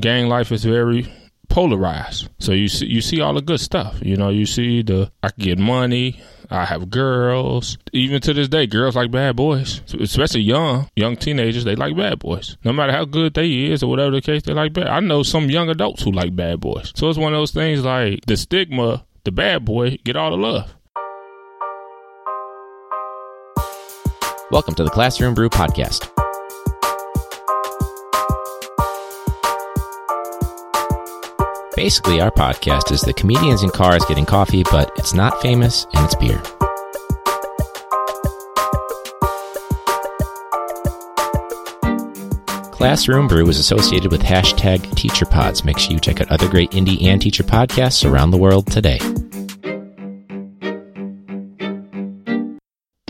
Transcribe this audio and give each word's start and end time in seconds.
gang 0.00 0.28
life 0.28 0.52
is 0.52 0.64
very 0.64 1.12
polarized. 1.48 2.28
So 2.38 2.52
you 2.52 2.68
see, 2.68 2.86
you 2.86 3.00
see 3.00 3.20
all 3.20 3.34
the 3.34 3.42
good 3.42 3.60
stuff. 3.60 3.98
You 4.02 4.16
know, 4.16 4.30
you 4.30 4.46
see 4.46 4.82
the 4.82 5.12
I 5.22 5.28
can 5.30 5.44
get 5.44 5.58
money. 5.58 6.20
I 6.50 6.64
have 6.66 6.90
girls. 6.90 7.78
Even 7.92 8.20
to 8.22 8.34
this 8.34 8.48
day, 8.48 8.66
girls 8.66 8.96
like 8.96 9.10
bad 9.10 9.36
boys, 9.36 9.80
especially 9.98 10.42
young 10.42 10.88
young 10.96 11.16
teenagers. 11.16 11.64
They 11.64 11.76
like 11.76 11.96
bad 11.96 12.18
boys. 12.18 12.56
No 12.64 12.72
matter 12.72 12.92
how 12.92 13.04
good 13.04 13.34
they 13.34 13.66
is 13.66 13.82
or 13.82 13.90
whatever 13.90 14.10
the 14.10 14.20
case, 14.20 14.42
they 14.42 14.52
like 14.52 14.72
bad. 14.72 14.88
I 14.88 15.00
know 15.00 15.22
some 15.22 15.50
young 15.50 15.68
adults 15.68 16.02
who 16.02 16.12
like 16.12 16.34
bad 16.34 16.60
boys. 16.60 16.92
So 16.94 17.08
it's 17.08 17.18
one 17.18 17.32
of 17.32 17.38
those 17.38 17.52
things 17.52 17.84
like 17.84 18.20
the 18.26 18.36
stigma, 18.36 19.04
the 19.24 19.32
bad 19.32 19.64
boy 19.64 19.98
get 20.04 20.16
all 20.16 20.30
the 20.30 20.36
love. 20.36 20.74
Welcome 24.50 24.74
to 24.74 24.84
the 24.84 24.90
Classroom 24.90 25.32
Brew 25.32 25.48
Podcast. 25.48 26.10
Basically, 31.74 32.20
our 32.20 32.30
podcast 32.30 32.92
is 32.92 33.00
the 33.00 33.14
comedians 33.14 33.62
in 33.62 33.70
cars 33.70 34.04
getting 34.04 34.26
coffee, 34.26 34.62
but 34.64 34.92
it's 34.98 35.14
not 35.14 35.40
famous 35.40 35.86
and 35.94 36.04
it's 36.04 36.14
beer. 36.14 36.38
Classroom 42.72 43.26
Brew 43.26 43.48
is 43.48 43.58
associated 43.58 44.12
with 44.12 44.20
hashtag 44.20 44.80
TeacherPods. 44.80 45.64
Make 45.64 45.78
sure 45.78 45.92
you 45.92 46.00
check 46.00 46.20
out 46.20 46.30
other 46.30 46.46
great 46.46 46.72
indie 46.72 47.04
and 47.04 47.22
teacher 47.22 47.42
podcasts 47.42 48.08
around 48.08 48.32
the 48.32 48.38
world 48.38 48.66
today. 48.66 48.98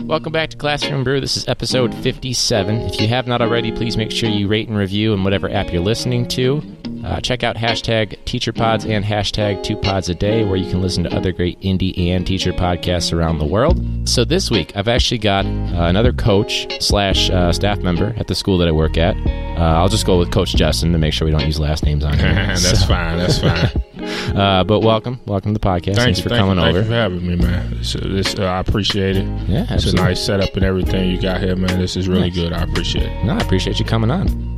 Welcome 0.05 0.31
back 0.31 0.51
to 0.51 0.57
Classroom 0.57 1.03
Brew. 1.03 1.19
This 1.19 1.35
is 1.35 1.49
episode 1.49 1.93
57. 1.95 2.75
If 2.83 3.01
you 3.01 3.09
have 3.09 3.27
not 3.27 3.41
already, 3.41 3.73
please 3.73 3.97
make 3.97 4.11
sure 4.11 4.29
you 4.29 4.47
rate 4.47 4.69
and 4.69 4.77
review 4.77 5.11
in 5.11 5.25
whatever 5.25 5.51
app 5.51 5.73
you're 5.73 5.81
listening 5.81 6.29
to. 6.29 6.61
Uh, 7.03 7.19
check 7.19 7.43
out 7.43 7.55
hashtag 7.57 8.17
TeacherPods 8.25 8.89
and 8.89 9.03
hashtag 9.03 9.61
Two 9.63 9.75
Pods 9.75 10.07
a 10.07 10.15
Day, 10.15 10.45
where 10.45 10.55
you 10.55 10.69
can 10.71 10.81
listen 10.81 11.03
to 11.03 11.13
other 11.15 11.31
great 11.33 11.59
indie 11.59 11.97
and 12.09 12.25
teacher 12.25 12.53
podcasts 12.53 13.11
around 13.11 13.39
the 13.39 13.45
world. 13.45 13.81
So 14.07 14.23
this 14.23 14.49
week, 14.49 14.71
I've 14.75 14.87
actually 14.87 15.17
got 15.17 15.45
uh, 15.45 15.49
another 15.83 16.13
coach 16.13 16.81
slash 16.81 17.29
uh, 17.29 17.51
staff 17.51 17.79
member 17.79 18.13
at 18.17 18.27
the 18.27 18.35
school 18.35 18.57
that 18.59 18.67
I 18.67 18.71
work 18.71 18.97
at. 18.97 19.17
Uh, 19.17 19.59
I'll 19.59 19.89
just 19.89 20.05
go 20.05 20.17
with 20.17 20.31
Coach 20.31 20.55
Justin 20.55 20.93
to 20.93 20.97
make 20.97 21.13
sure 21.13 21.25
we 21.25 21.31
don't 21.31 21.45
use 21.45 21.59
last 21.59 21.83
names 21.83 22.03
on 22.05 22.13
here. 22.17 22.33
that's 22.33 22.79
So, 22.81 22.87
fine. 22.87 23.17
That's 23.17 23.37
fine. 23.39 23.83
uh, 24.37 24.63
but 24.63 24.79
welcome, 24.79 25.19
welcome 25.25 25.53
to 25.53 25.59
the 25.59 25.65
podcast. 25.65 25.95
Thank 25.95 25.97
Thanks 25.97 26.19
you 26.19 26.23
for 26.23 26.29
thank 26.29 26.39
coming 26.39 26.57
you, 26.57 26.69
over. 26.69 26.83
Thank 26.83 26.85
you 26.85 26.89
for 26.89 26.95
having 26.95 27.27
me, 27.27 27.35
man. 27.35 27.73
It's, 27.79 27.95
it's, 27.95 28.39
uh, 28.39 28.43
I 28.45 28.59
appreciate 28.59 29.17
it. 29.17 29.25
Yeah, 29.49 29.65
It's 29.69 29.85
a 29.91 29.95
nice 29.95 30.23
setup 30.23 30.55
and 30.55 30.63
everything 30.63 31.09
you 31.11 31.21
got 31.21 31.41
here, 31.41 31.55
man. 31.57 31.79
This 31.79 31.97
is 31.97 32.07
really 32.07 32.29
Nice. 32.29 32.35
good. 32.35 32.53
I 32.53 32.63
appreciate 32.63 33.07
it. 33.07 33.23
No, 33.25 33.33
I 33.33 33.39
appreciate 33.39 33.77
you 33.79 33.85
coming 33.85 34.09
on. 34.09 34.52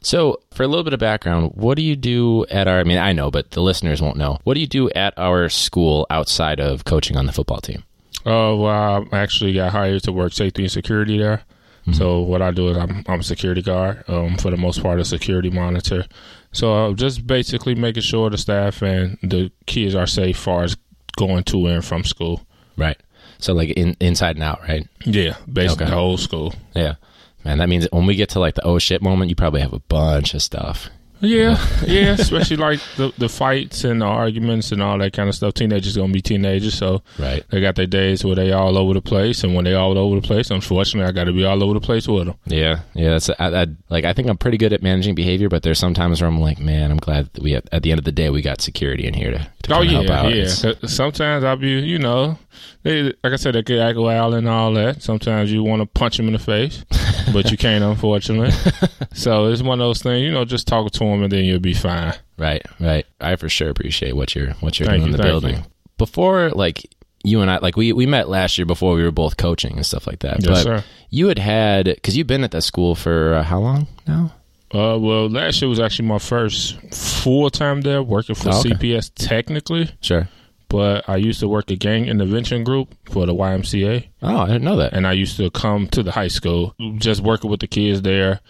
So, 0.00 0.40
for 0.52 0.62
a 0.62 0.68
little 0.68 0.84
bit 0.84 0.92
of 0.92 1.00
background, 1.00 1.52
what 1.54 1.76
do 1.76 1.82
you 1.82 1.96
do 1.96 2.46
at 2.46 2.68
our? 2.68 2.78
I 2.80 2.84
mean, 2.84 2.98
I 2.98 3.12
know, 3.12 3.30
but 3.30 3.50
the 3.50 3.60
listeners 3.62 4.00
won't 4.00 4.16
know. 4.16 4.38
What 4.44 4.54
do 4.54 4.60
you 4.60 4.66
do 4.66 4.90
at 4.90 5.12
our 5.18 5.48
school 5.48 6.06
outside 6.10 6.60
of 6.60 6.84
coaching 6.84 7.16
on 7.16 7.26
the 7.26 7.32
football 7.32 7.60
team? 7.60 7.82
Oh, 8.26 8.56
well, 8.56 9.06
I 9.12 9.18
actually 9.18 9.52
got 9.54 9.72
hired 9.72 10.02
to 10.04 10.12
work 10.12 10.32
safety 10.32 10.62
and 10.62 10.70
security 10.72 11.18
there. 11.18 11.42
So 11.92 12.20
what 12.20 12.42
I 12.42 12.50
do 12.50 12.68
is 12.68 12.76
I'm 12.76 13.02
I'm 13.08 13.20
a 13.20 13.22
security 13.22 13.62
guard. 13.62 14.04
Um, 14.08 14.36
for 14.36 14.50
the 14.50 14.58
most 14.58 14.82
part, 14.82 15.00
a 15.00 15.06
security 15.06 15.48
monitor. 15.48 16.04
So 16.52 16.74
uh, 16.90 16.92
just 16.92 17.26
basically 17.26 17.74
making 17.74 18.02
sure 18.02 18.28
the 18.28 18.36
staff 18.36 18.82
and 18.82 19.16
the 19.22 19.50
kids 19.64 19.94
are 19.94 20.06
safe, 20.06 20.36
as 20.36 20.42
far 20.42 20.64
as 20.64 20.76
going 21.16 21.44
to 21.44 21.66
and 21.66 21.82
from 21.82 22.04
school. 22.04 22.42
Right. 22.76 22.98
So, 23.38 23.54
like 23.54 23.70
in, 23.70 23.96
inside 24.00 24.36
and 24.36 24.42
out, 24.42 24.60
right? 24.68 24.86
Yeah, 25.06 25.36
basically 25.50 25.84
Okay. 25.86 25.90
the 25.90 25.96
whole 25.96 26.18
school. 26.18 26.54
Yeah. 26.74 26.96
Man, 27.44 27.58
that 27.58 27.68
means 27.68 27.86
when 27.92 28.06
we 28.06 28.14
get 28.14 28.30
to 28.30 28.40
like 28.40 28.54
the 28.54 28.64
oh 28.64 28.78
shit 28.78 29.00
moment, 29.02 29.28
you 29.30 29.36
probably 29.36 29.60
have 29.60 29.72
a 29.72 29.78
bunch 29.80 30.34
of 30.34 30.42
stuff. 30.42 30.90
Yeah, 31.20 31.58
yeah, 31.84 32.12
especially 32.12 32.58
like 32.58 32.78
the 32.96 33.12
the 33.18 33.28
fights 33.28 33.82
and 33.82 34.00
the 34.02 34.04
arguments 34.06 34.70
and 34.70 34.80
all 34.80 34.96
that 34.98 35.12
kind 35.12 35.28
of 35.28 35.34
stuff. 35.34 35.52
Teenagers 35.54 35.96
gonna 35.96 36.12
be 36.12 36.20
teenagers, 36.22 36.74
so 36.74 37.02
Right. 37.18 37.42
they 37.50 37.60
got 37.60 37.74
their 37.74 37.88
days 37.88 38.24
where 38.24 38.36
they 38.36 38.52
all 38.52 38.78
over 38.78 38.94
the 38.94 39.00
place, 39.00 39.42
and 39.42 39.52
when 39.56 39.64
they 39.64 39.74
all 39.74 39.98
over 39.98 40.20
the 40.20 40.24
place, 40.24 40.48
unfortunately, 40.52 41.08
I 41.08 41.12
got 41.12 41.24
to 41.24 41.32
be 41.32 41.44
all 41.44 41.60
over 41.64 41.74
the 41.74 41.80
place 41.80 42.06
with 42.06 42.26
them. 42.26 42.36
Yeah. 42.46 42.82
Yeah. 42.94 43.10
That's 43.10 43.30
I, 43.30 43.62
I, 43.62 43.66
like 43.88 44.04
I 44.04 44.12
think 44.12 44.28
I'm 44.28 44.38
pretty 44.38 44.58
good 44.58 44.72
at 44.72 44.80
managing 44.80 45.16
behavior, 45.16 45.48
but 45.48 45.64
there's 45.64 45.80
sometimes 45.80 46.20
where 46.20 46.28
I'm 46.28 46.38
like, 46.40 46.60
man, 46.60 46.92
I'm 46.92 46.98
glad 46.98 47.32
that 47.32 47.42
we 47.42 47.54
at, 47.54 47.68
at 47.72 47.82
the 47.82 47.90
end 47.90 47.98
of 47.98 48.04
the 48.04 48.12
day 48.12 48.30
we 48.30 48.40
got 48.40 48.60
security 48.60 49.04
in 49.04 49.14
here 49.14 49.32
to, 49.32 49.50
to 49.64 49.74
Oh 49.74 49.80
yeah, 49.80 50.12
out. 50.12 50.32
yeah. 50.32 50.46
Sometimes 50.86 51.42
I'll 51.42 51.56
be, 51.56 51.80
you 51.80 51.98
know, 51.98 52.38
they 52.82 53.02
like 53.04 53.32
I 53.32 53.36
said, 53.36 53.54
they 53.54 53.62
could 53.62 53.78
act 53.78 53.98
wild 53.98 54.34
and 54.34 54.48
all 54.48 54.72
that. 54.74 55.02
Sometimes 55.02 55.52
you 55.52 55.62
want 55.62 55.82
to 55.82 55.86
punch 55.86 56.16
them 56.16 56.26
in 56.26 56.32
the 56.34 56.38
face, 56.38 56.84
but 57.32 57.50
you 57.50 57.56
can't, 57.56 57.82
unfortunately. 57.84 58.50
so 59.12 59.46
it's 59.46 59.62
one 59.62 59.80
of 59.80 59.84
those 59.86 60.02
things, 60.02 60.22
you 60.22 60.32
know, 60.32 60.44
just 60.44 60.66
talk 60.68 60.90
to 60.90 60.98
them 61.00 61.22
and 61.22 61.32
then 61.32 61.44
you'll 61.44 61.60
be 61.60 61.74
fine. 61.74 62.14
Right, 62.36 62.62
right. 62.80 63.04
I 63.20 63.36
for 63.36 63.48
sure 63.48 63.68
appreciate 63.70 64.14
what 64.14 64.34
you're 64.34 64.52
what 64.54 64.78
you're 64.78 64.88
Thank 64.88 65.00
doing 65.02 65.12
you, 65.12 65.14
in 65.16 65.20
the 65.20 65.26
building. 65.26 65.56
you. 65.56 65.62
Before, 65.96 66.50
like 66.50 66.88
you 67.24 67.40
and 67.40 67.50
I, 67.50 67.58
like 67.58 67.76
we 67.76 67.92
we 67.92 68.06
met 68.06 68.28
last 68.28 68.56
year 68.58 68.64
before 68.66 68.94
we 68.94 69.02
were 69.02 69.10
both 69.10 69.36
coaching 69.36 69.76
and 69.76 69.84
stuff 69.84 70.06
like 70.06 70.20
that. 70.20 70.40
Yes, 70.40 70.48
but 70.48 70.62
sir. 70.62 70.84
you 71.10 71.26
had 71.28 71.38
had 71.38 71.84
because 71.86 72.16
you've 72.16 72.28
been 72.28 72.44
at 72.44 72.52
that 72.52 72.62
school 72.62 72.94
for 72.94 73.34
uh, 73.34 73.42
how 73.42 73.58
long 73.58 73.88
now? 74.06 74.32
Uh, 74.72 74.98
well, 75.00 75.28
last 75.30 75.62
year 75.62 75.68
was 75.68 75.80
actually 75.80 76.06
my 76.06 76.18
first 76.18 76.78
full 76.94 77.48
time 77.50 77.80
there 77.80 78.02
working 78.02 78.34
for 78.34 78.50
Oh, 78.50 78.60
okay. 78.60 78.70
CPS 78.70 79.10
technically, 79.14 79.90
Sure. 80.02 80.28
But 80.68 81.08
I 81.08 81.16
used 81.16 81.40
to 81.40 81.48
work 81.48 81.70
a 81.70 81.76
gang 81.76 82.06
intervention 82.06 82.64
group 82.64 82.94
for 83.10 83.26
the 83.26 83.34
YMCA. 83.34 84.06
Oh, 84.22 84.36
I 84.38 84.46
didn't 84.46 84.64
know 84.64 84.76
that. 84.76 84.92
and 84.92 85.06
I 85.06 85.12
used 85.12 85.36
to 85.38 85.50
come 85.50 85.86
to 85.88 86.02
the 86.02 86.12
high 86.12 86.28
school, 86.28 86.74
just 86.98 87.22
working 87.22 87.50
with 87.50 87.60
the 87.60 87.66
kids 87.66 88.02
there. 88.02 88.40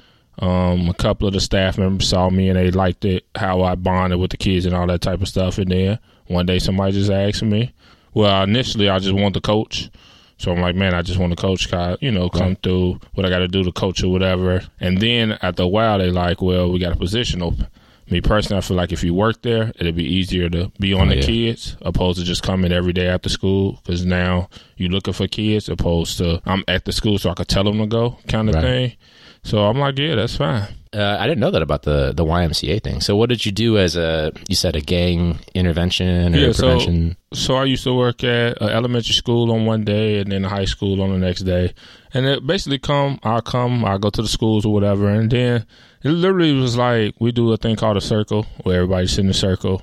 Um, 0.41 0.89
a 0.89 0.95
couple 0.95 1.27
of 1.27 1.35
the 1.35 1.41
staff 1.41 1.79
members 1.79 2.09
saw 2.09 2.31
me 2.31 2.49
and 2.49 2.57
they 2.57 2.71
liked 2.71 3.05
it, 3.05 3.25
how 3.35 3.63
I 3.63 3.75
bonded 3.75 4.21
with 4.21 4.31
the 4.31 4.37
kids 4.37 4.67
and 4.67 4.75
all 4.75 4.87
that 4.87 5.01
type 5.01 5.21
of 5.21 5.29
stuff. 5.29 5.59
And 5.59 5.71
then 5.71 5.99
one 6.27 6.47
day 6.47 6.59
somebody 6.61 6.93
just 6.93 7.11
asked 7.11 7.43
me, 7.43 7.73
well, 8.15 8.45
initially 8.45 8.89
I 8.89 8.99
just 9.01 9.15
want 9.15 9.35
to 9.35 9.41
coach. 9.41 9.91
So 10.37 10.53
I'm 10.53 10.61
like, 10.61 10.77
man, 10.77 10.95
I 10.95 11.03
just 11.03 11.19
want 11.19 11.37
to 11.37 11.41
coach, 11.41 11.69
you 12.01 12.13
know, 12.13 12.29
come 12.29 12.55
through 12.55 13.01
what 13.15 13.27
I 13.27 13.31
got 13.31 13.41
to 13.41 13.49
do 13.49 13.65
to 13.65 13.73
coach 13.73 14.05
or 14.05 14.09
whatever. 14.13 14.63
And 14.79 15.01
then 15.01 15.37
after 15.43 15.65
a 15.65 15.69
while, 15.69 15.99
they 15.99 16.11
like, 16.13 16.41
well, 16.41 16.71
we 16.71 16.79
got 16.79 16.93
a 16.93 16.97
position 16.97 17.43
open. 17.43 17.67
Me 18.11 18.21
personally, 18.21 18.59
I 18.59 18.61
feel 18.63 18.77
like 18.77 18.93
if 18.93 19.05
you 19.05 19.13
work 19.15 19.43
there, 19.43 19.73
it'd 19.79 19.95
be 19.97 20.05
easier 20.05 20.49
to 20.51 20.71
be 20.81 20.93
on 20.95 21.09
Oh, 21.09 21.11
the 21.11 21.17
yeah. 21.17 21.23
kids 21.27 21.77
opposed 21.83 22.19
to 22.19 22.25
just 22.25 22.43
coming 22.43 22.73
every 22.73 22.93
day 22.93 23.07
after 23.07 23.29
school. 23.29 23.81
Because 23.85 24.05
now 24.07 24.49
you're 24.77 24.91
looking 24.91 25.13
for 25.15 25.27
kids 25.29 25.69
opposed 25.69 26.19
to 26.19 26.41
I'm 26.47 26.65
at 26.69 26.85
the 26.85 26.93
school 26.93 27.19
so 27.19 27.31
I 27.31 27.35
could 27.35 27.49
tell 27.49 27.65
them 27.65 27.79
to 27.79 27.87
go 27.87 28.19
kind 28.29 28.49
of 28.49 28.55
Right. 28.55 28.63
thing. 28.65 28.93
So 29.45 29.65
I'm 29.67 29.79
like, 29.79 29.99
yeah, 29.99 30.15
that's 30.17 30.37
fine. 30.37 30.65
Uh, 30.93 31.19
I 31.21 31.27
didn't 31.27 31.41
know 31.41 31.51
that 31.51 31.61
about 31.61 31.83
the 31.83 32.13
the 32.17 32.25
YMCA 32.25 32.83
thing. 32.83 33.03
So, 33.03 33.15
what 33.15 33.29
did 33.29 33.45
you 33.45 33.53
do 33.53 33.77
as 33.77 33.95
a 33.95 34.33
you 34.49 34.57
said 34.57 34.75
a 34.75 34.81
gang 34.81 35.39
intervention 35.55 36.35
or 36.35 36.39
Yeah, 36.39 36.53
prevention? 36.55 37.15
So 37.35 37.57
I 37.57 37.65
used 37.65 37.85
to 37.85 37.93
work 37.93 38.25
at 38.25 38.61
uh, 38.63 38.67
elementary 38.69 39.13
school 39.13 39.53
on 39.53 39.67
one 39.67 39.85
day 39.85 40.19
and 40.21 40.33
then 40.33 40.45
high 40.45 40.65
school 40.65 41.03
on 41.03 41.11
the 41.13 41.19
next 41.19 41.43
day. 41.43 41.75
And 42.15 42.25
it 42.25 42.47
basically 42.47 42.79
come, 42.79 43.19
I'll 43.23 43.43
come, 43.43 43.85
I'll 43.85 43.99
go 43.99 44.09
to 44.09 44.23
the 44.23 44.29
schools 44.29 44.65
or 44.65 44.73
whatever. 44.73 45.11
And 45.11 45.31
then 45.31 45.67
it 46.03 46.11
literally 46.11 46.55
was 46.55 46.77
like 46.77 47.15
we 47.19 47.33
do 47.33 47.53
a 47.53 47.57
thing 47.57 47.77
called 47.77 47.97
a 47.97 48.01
circle 48.01 48.47
where 48.63 48.77
everybody's 48.83 49.19
in 49.19 49.29
a 49.29 49.35
circle. 49.35 49.83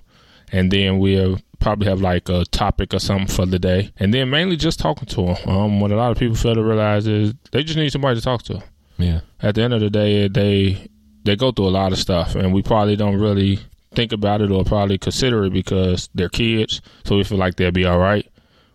And 0.52 0.72
then 0.72 1.00
we'll 1.00 1.40
probably 1.60 1.88
have 1.88 2.02
like 2.02 2.30
a 2.30 2.46
topic 2.46 2.94
or 2.94 3.00
something 3.00 3.28
for 3.28 3.46
the 3.46 3.58
day. 3.60 3.92
And 3.98 4.14
then 4.14 4.30
mainly 4.30 4.56
just 4.56 4.80
talking 4.80 5.08
to 5.08 5.16
them. 5.26 5.36
Um, 5.48 5.80
what 5.80 5.92
a 5.92 5.96
lot 5.96 6.12
of 6.12 6.18
people 6.18 6.36
fail 6.36 6.56
to 6.56 6.64
realize 6.64 7.08
is 7.08 7.34
they 7.52 7.64
just 7.64 7.78
need 7.78 7.92
somebody 7.92 8.20
to 8.20 8.24
talk 8.24 8.44
to. 8.44 8.62
yeah, 8.98 9.22
At 9.42 9.56
the 9.56 9.64
end 9.64 9.74
of 9.74 9.82
the 9.82 9.90
day, 9.90 10.28
they 10.28 10.88
they 11.24 11.36
go 11.36 11.52
through 11.52 11.68
a 11.68 11.70
lot 11.70 11.92
of 11.92 11.98
stuff, 11.98 12.36
and 12.36 12.54
we 12.54 12.62
probably 12.62 12.96
don't 12.96 13.20
really 13.20 13.60
think 13.96 14.12
about 14.12 14.42
it 14.42 14.52
or 14.52 14.64
probably 14.64 15.00
consider 15.00 15.46
it 15.46 15.54
because 15.54 16.08
they're 16.14 16.30
kids, 16.30 16.82
so 17.04 17.18
we 17.18 17.24
feel 17.24 17.40
like 17.40 17.56
they'll 17.56 17.72
be 17.72 17.86
all 17.86 17.98
right. 17.98 18.30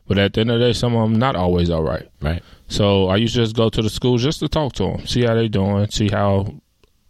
But 0.08 0.18
at 0.18 0.32
the 0.32 0.40
end 0.40 0.50
of 0.50 0.58
the 0.58 0.66
day, 0.66 0.72
some 0.72 0.96
of 0.96 1.08
them 1.08 1.18
not 1.20 1.36
always 1.36 1.70
all 1.70 1.84
right. 1.84 2.08
right. 2.20 2.42
So 2.66 3.06
I 3.06 3.16
used 3.16 3.34
to 3.34 3.42
just 3.42 3.54
go 3.54 3.70
to 3.70 3.80
the 3.80 3.88
school 3.88 4.18
just 4.18 4.40
to 4.40 4.48
talk 4.48 4.72
to 4.74 4.82
them, 4.82 5.06
see 5.06 5.22
how 5.22 5.34
they're 5.34 5.48
doing, 5.48 5.88
see 5.90 6.08
how 6.08 6.54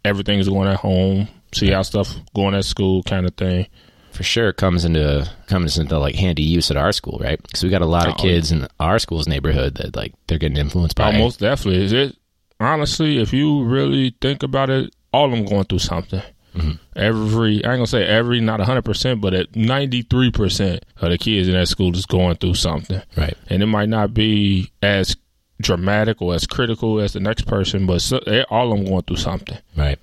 everything 0.05 0.39
is 0.39 0.49
going 0.49 0.67
at 0.67 0.77
home, 0.77 1.27
see 1.53 1.69
how 1.71 1.81
stuff 1.81 2.13
going 2.35 2.55
at 2.55 2.65
school, 2.65 3.03
kind 3.03 3.25
of 3.25 3.35
thing. 3.35 3.67
For 4.11 4.23
sure, 4.23 4.49
it 4.49 4.57
comes 4.57 4.83
into 4.83 5.29
comes 5.47 5.77
into 5.77 5.97
like 5.97 6.15
handy 6.15 6.43
use 6.43 6.69
at 6.69 6.75
our 6.77 6.91
school, 6.91 7.17
right? 7.21 7.41
Because 7.41 7.63
we 7.63 7.69
got 7.69 7.81
a 7.81 7.85
lot 7.85 8.07
of 8.07 8.15
Oh, 8.19 8.21
kids 8.21 8.51
in 8.51 8.67
our 8.79 8.99
school's 8.99 9.27
neighborhood 9.27 9.75
that 9.75 9.95
like 9.95 10.13
they're 10.27 10.37
getting 10.37 10.57
influenced 10.57 10.97
by. 10.97 11.05
Almost 11.13 11.39
definitely. 11.39 11.83
Is 11.85 11.93
it 11.93 12.17
honestly? 12.59 13.19
If 13.19 13.31
you 13.31 13.63
really 13.63 14.13
think 14.19 14.43
about 14.43 14.69
it, 14.69 14.93
all 15.13 15.25
of 15.25 15.31
them 15.31 15.45
going 15.45 15.63
through 15.63 15.79
something. 15.79 16.21
Mm-hmm. 16.55 16.71
Every 16.97 17.63
I 17.63 17.71
ain't 17.71 17.77
gonna 17.77 17.87
say 17.87 18.03
every, 18.05 18.41
not 18.41 18.59
hundred 18.59 18.83
percent, 18.83 19.21
but 19.21 19.33
at 19.33 19.55
ninety 19.55 20.01
three 20.01 20.29
percent 20.31 20.83
of 21.01 21.09
the 21.11 21.17
kids 21.17 21.47
in 21.47 21.53
that 21.53 21.69
school 21.69 21.95
is 21.95 22.05
going 22.05 22.35
through 22.35 22.55
something, 22.55 23.01
Right. 23.15 23.37
and 23.49 23.63
it 23.63 23.67
might 23.67 23.87
not 23.87 24.13
be 24.13 24.71
as 24.81 25.15
dramatic 25.61 26.21
or 26.21 26.33
as 26.33 26.45
critical 26.47 26.99
as 26.99 27.13
the 27.13 27.19
next 27.19 27.47
person, 27.47 27.85
but 27.85 28.01
so, 28.01 28.19
they, 28.25 28.43
all 28.45 28.71
of 28.71 28.77
them 28.77 28.87
going 28.87 29.03
through 29.03 29.17
something. 29.17 29.57
Right. 29.75 29.99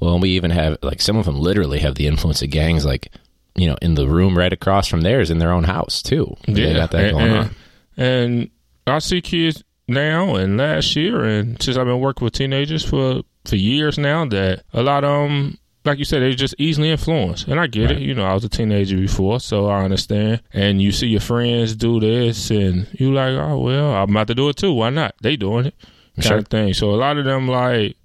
Well, 0.00 0.14
and 0.14 0.22
we 0.22 0.30
even 0.30 0.50
have 0.50 0.78
like 0.82 1.00
some 1.00 1.16
of 1.16 1.26
them 1.26 1.36
literally 1.36 1.78
have 1.80 1.94
the 1.94 2.06
influence 2.06 2.42
of 2.42 2.50
gangs, 2.50 2.84
like 2.84 3.12
you 3.54 3.66
know, 3.66 3.76
in 3.82 3.94
the 3.94 4.08
room 4.08 4.36
right 4.36 4.52
across 4.52 4.88
from 4.88 5.02
theirs 5.02 5.30
in 5.30 5.38
their 5.38 5.52
own 5.52 5.64
house 5.64 6.02
too. 6.02 6.34
They 6.46 6.72
got 6.72 6.92
that 6.92 7.04
and, 7.04 7.12
going 7.12 7.30
and, 7.30 7.38
on. 7.38 7.54
and 7.96 8.50
I 8.86 8.98
see 8.98 9.20
kids 9.20 9.62
now 9.86 10.36
and 10.36 10.56
last 10.56 10.96
year, 10.96 11.22
and 11.22 11.60
since 11.62 11.76
I've 11.76 11.86
been 11.86 12.00
working 12.00 12.24
with 12.24 12.34
teenagers 12.34 12.84
for 12.84 13.22
for 13.44 13.56
years 13.56 13.98
now, 13.98 14.24
that 14.26 14.64
a 14.72 14.82
lot 14.82 15.04
of 15.04 15.28
them 15.28 15.58
like 15.84 15.98
you 15.98 16.04
said, 16.04 16.20
they're 16.22 16.32
just 16.34 16.54
easily 16.58 16.90
influenced. 16.90 17.48
And 17.48 17.58
I 17.58 17.66
get 17.66 17.86
Right. 17.90 17.96
it. 17.96 18.02
You 18.02 18.14
know, 18.14 18.24
I 18.24 18.34
was 18.34 18.44
a 18.44 18.48
teenager 18.48 18.96
before, 18.96 19.40
so 19.40 19.66
I 19.66 19.82
understand. 19.84 20.42
And 20.52 20.80
you 20.82 20.92
see 20.92 21.06
your 21.08 21.20
friends 21.20 21.74
do 21.74 21.98
this, 22.00 22.50
and 22.50 22.86
you 22.98 23.12
like, 23.14 23.32
oh 23.34 23.58
well, 23.58 23.94
I'm 23.94 24.10
about 24.10 24.26
to 24.28 24.34
do 24.34 24.48
it 24.50 24.56
too. 24.56 24.72
Why 24.72 24.90
not? 24.90 25.14
They 25.22 25.36
doing 25.36 25.66
it, 25.66 25.74
kind 26.16 26.24
Sure. 26.26 26.38
of 26.38 26.48
thing. 26.48 26.74
So 26.74 26.90
a 26.90 26.96
lot 26.96 27.16
of 27.18 27.24
them 27.24 27.48
like, 27.48 27.96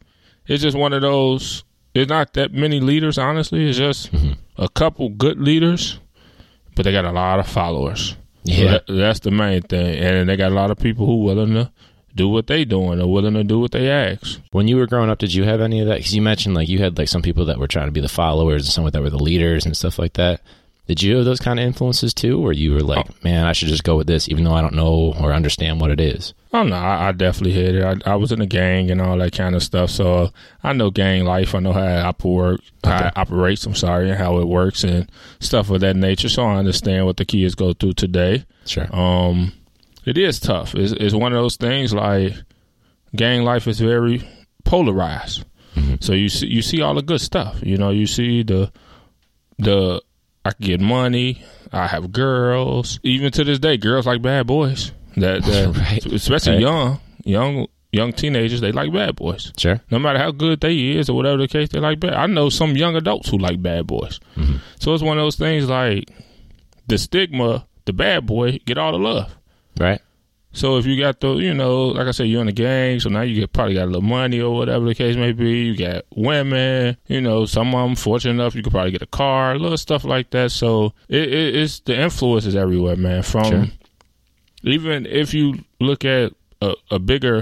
it's 0.48 0.64
just 0.64 0.78
one 0.78 0.94
of 0.94 1.02
those. 1.02 1.64
There's 1.94 2.10
not 2.10 2.34
that 2.34 2.54
many 2.54 2.80
leaders, 2.80 3.18
honestly. 3.18 3.68
It's 3.68 3.78
just 3.78 4.12
Mm-hmm. 4.12 4.34
a 4.58 4.70
couple 4.70 5.10
good 5.10 5.40
leaders, 5.42 6.00
but 6.76 6.84
they 6.84 6.92
got 6.92 7.06
a 7.06 7.12
lot 7.12 7.40
of 7.40 7.48
followers. 7.48 8.16
So 8.46 8.54
Yeah. 8.54 8.72
that- 8.72 8.84
that's 8.88 9.20
the 9.22 9.32
main 9.32 9.62
thing, 9.64 9.96
and 9.98 10.30
they 10.30 10.36
got 10.38 10.52
a 10.52 10.56
lot 10.56 10.72
of 10.72 10.78
people 10.78 11.06
who 11.06 11.24
willing 11.24 11.54
to 11.56 11.72
do 12.16 12.30
what 12.30 12.48
they 12.48 12.64
doing 12.66 13.02
or 13.02 13.12
willing 13.12 13.34
to 13.34 13.44
do 13.44 13.60
what 13.60 13.72
they 13.72 13.90
ask. 13.90 14.40
When 14.52 14.68
you 14.68 14.78
were 14.78 14.88
growing 14.88 15.10
up, 15.10 15.18
did 15.20 15.34
you 15.34 15.44
have 15.44 15.60
any 15.62 15.82
of 15.82 15.88
that? 15.88 15.98
Because 15.98 16.16
you 16.16 16.22
mentioned 16.22 16.56
like 16.56 16.70
you 16.70 16.80
had 16.80 16.98
like 16.98 17.10
some 17.10 17.22
people 17.22 17.46
that 17.46 17.60
were 17.60 17.68
trying 17.68 17.88
to 17.88 17.92
be 17.92 18.02
the 18.02 18.08
followers 18.08 18.64
and 18.66 18.72
some 18.74 18.90
that 18.90 19.02
were 19.02 19.10
the 19.10 19.18
leaders 19.22 19.66
and 19.66 19.76
stuff 19.76 20.00
like 20.00 20.14
that. 20.14 20.42
Did 20.88 21.02
you 21.02 21.16
have 21.16 21.26
those 21.26 21.40
kind 21.40 21.60
of 21.60 21.66
influences 21.66 22.14
too, 22.14 22.40
or 22.46 22.54
you 22.54 22.72
were 22.74 22.82
like, 22.82 23.24
man, 23.24 23.46
I 23.46 23.54
should 23.54 23.70
just 23.70 23.84
go 23.84 23.98
with 23.98 24.06
this, 24.06 24.30
even 24.30 24.44
though 24.44 24.54
I 24.54 24.62
don't 24.62 24.76
know 24.76 25.16
or 25.20 25.34
understand 25.34 25.82
what 25.82 25.90
it 25.90 26.00
is? 26.00 26.36
Oh 26.54 26.62
no, 26.62 26.76
I, 26.76 27.08
I 27.08 27.12
definitely 27.12 27.54
had 27.60 27.74
it. 27.76 28.04
I, 28.06 28.12
I 28.12 28.16
was 28.18 28.32
in 28.32 28.40
a 28.40 28.46
gang 28.46 28.92
and 28.92 29.02
all 29.02 29.18
that 29.18 29.34
kind 29.34 29.56
of 29.56 29.64
stuff, 29.64 29.90
so 29.90 30.32
I 30.64 30.74
know 30.74 30.92
gang 30.92 31.26
life. 31.26 31.56
I 31.56 31.60
know 31.60 31.74
how 31.74 31.82
it 31.84 32.02
operate, 32.06 32.60
how 32.84 32.98
Okay. 32.98 33.08
it 33.08 33.18
operates. 33.18 33.66
I'm 33.66 33.74
sorry, 33.74 34.10
and 34.12 34.18
how 34.20 34.38
it 34.38 34.48
works 34.48 34.84
and 34.84 35.12
stuff 35.40 35.72
of 35.72 35.82
that 35.82 35.96
nature. 35.96 36.30
So 36.30 36.44
I 36.46 36.56
understand 36.58 37.08
what 37.08 37.18
the 37.18 37.26
kids 37.26 37.56
go 37.56 37.74
through 37.74 37.94
today. 37.94 38.46
Sure. 38.68 38.88
Um, 38.96 39.54
it 40.06 40.18
is 40.18 40.40
tough. 40.40 40.76
It's, 40.76 40.92
it's 40.94 41.14
one 41.16 41.34
of 41.34 41.38
those 41.42 41.56
things 41.58 41.94
like 41.94 42.34
gang 43.16 43.44
life 43.44 43.68
is 43.68 43.80
very 43.80 44.28
polarized. 44.64 45.46
Mm-hmm. 45.76 45.96
So 46.02 46.14
you 46.14 46.30
see, 46.30 46.48
you 46.48 46.62
see 46.62 46.82
all 46.82 46.94
the 46.96 47.02
good 47.02 47.22
stuff. 47.22 47.60
You 47.62 47.78
know, 47.78 47.90
you 47.90 48.08
see 48.08 48.44
the 48.44 48.72
the 49.58 50.02
I 50.44 50.52
can 50.52 50.66
get 50.66 50.82
money. 50.82 51.44
I 51.72 51.88
have 51.88 52.12
girls. 52.12 53.00
Even 53.04 53.32
to 53.34 53.44
this 53.44 53.60
day, 53.60 53.78
girls 53.78 54.06
like 54.06 54.22
bad 54.22 54.48
boys. 54.48 54.92
That, 55.18 55.44
that 55.44 55.76
Right. 55.78 56.06
especially 56.06 56.54
Right. 56.54 56.62
young 56.62 57.00
young 57.24 57.68
young 57.92 58.14
teenagers, 58.14 58.62
they 58.62 58.72
like 58.72 58.92
bad 58.94 59.16
boys. 59.16 59.52
Sure. 59.58 59.82
No 59.90 60.00
matter 60.00 60.20
how 60.20 60.32
good 60.32 60.60
they 60.62 60.78
is 60.92 61.10
or 61.10 61.16
whatever 61.16 61.38
the 61.38 61.48
case, 61.48 61.70
they 61.70 61.80
like 61.80 62.00
bad. 62.00 62.14
I 62.14 62.26
know 62.28 62.50
some 62.50 62.76
young 62.76 62.96
adults 62.96 63.30
who 63.30 63.38
like 63.38 63.62
bad 63.62 63.88
boys. 63.88 64.20
Mm-hmm. 64.36 64.58
So 64.80 64.94
it's 64.94 65.04
one 65.04 65.18
of 65.18 65.24
those 65.24 65.38
things 65.38 65.68
like 65.70 66.10
the 66.88 66.98
stigma, 66.98 67.66
the 67.86 67.94
bad 67.94 68.26
boy 68.26 68.60
get 68.66 68.78
all 68.78 68.92
the 68.92 69.00
love. 69.00 69.36
Right. 69.80 70.02
So 70.54 70.78
if 70.78 70.86
you 70.86 70.98
got 70.98 71.20
the, 71.20 71.34
you 71.34 71.54
know, 71.54 71.88
like 71.88 72.08
I 72.08 72.12
said, 72.12 72.28
you're 72.30 72.40
in 72.40 72.48
the 72.48 72.54
gang, 72.54 73.02
so 73.02 73.10
now 73.10 73.22
you 73.22 73.36
get 73.42 73.52
probably 73.52 73.74
got 73.74 73.84
a 73.84 73.88
little 73.88 74.02
money 74.02 74.40
or 74.40 74.56
whatever 74.56 74.86
the 74.86 74.96
case 74.96 75.18
may 75.18 75.34
be. 75.34 75.64
You 75.66 75.76
got 75.78 76.06
women, 76.16 76.96
you 77.08 77.20
know, 77.20 77.46
some 77.46 77.76
of 77.76 77.86
them 77.86 77.96
fortunate 77.98 78.36
enough 78.36 78.56
you 78.56 78.64
could 78.64 78.72
probably 78.72 78.92
get 78.92 79.02
a 79.02 79.06
car, 79.08 79.60
little 79.60 79.78
stuff 79.78 80.06
like 80.06 80.30
that. 80.30 80.52
So 80.52 80.94
it, 81.10 81.24
it, 81.34 81.56
it's 81.58 81.82
the 81.82 82.00
influence 82.00 82.46
is 82.46 82.56
everywhere, 82.56 82.96
man. 82.96 83.22
From 83.24 83.44
Sure. 83.44 83.66
even 84.64 85.06
if 85.06 85.34
you 85.34 85.56
look 85.82 86.06
at 86.06 86.32
a, 86.62 86.74
a 86.90 87.00
bigger, 87.00 87.40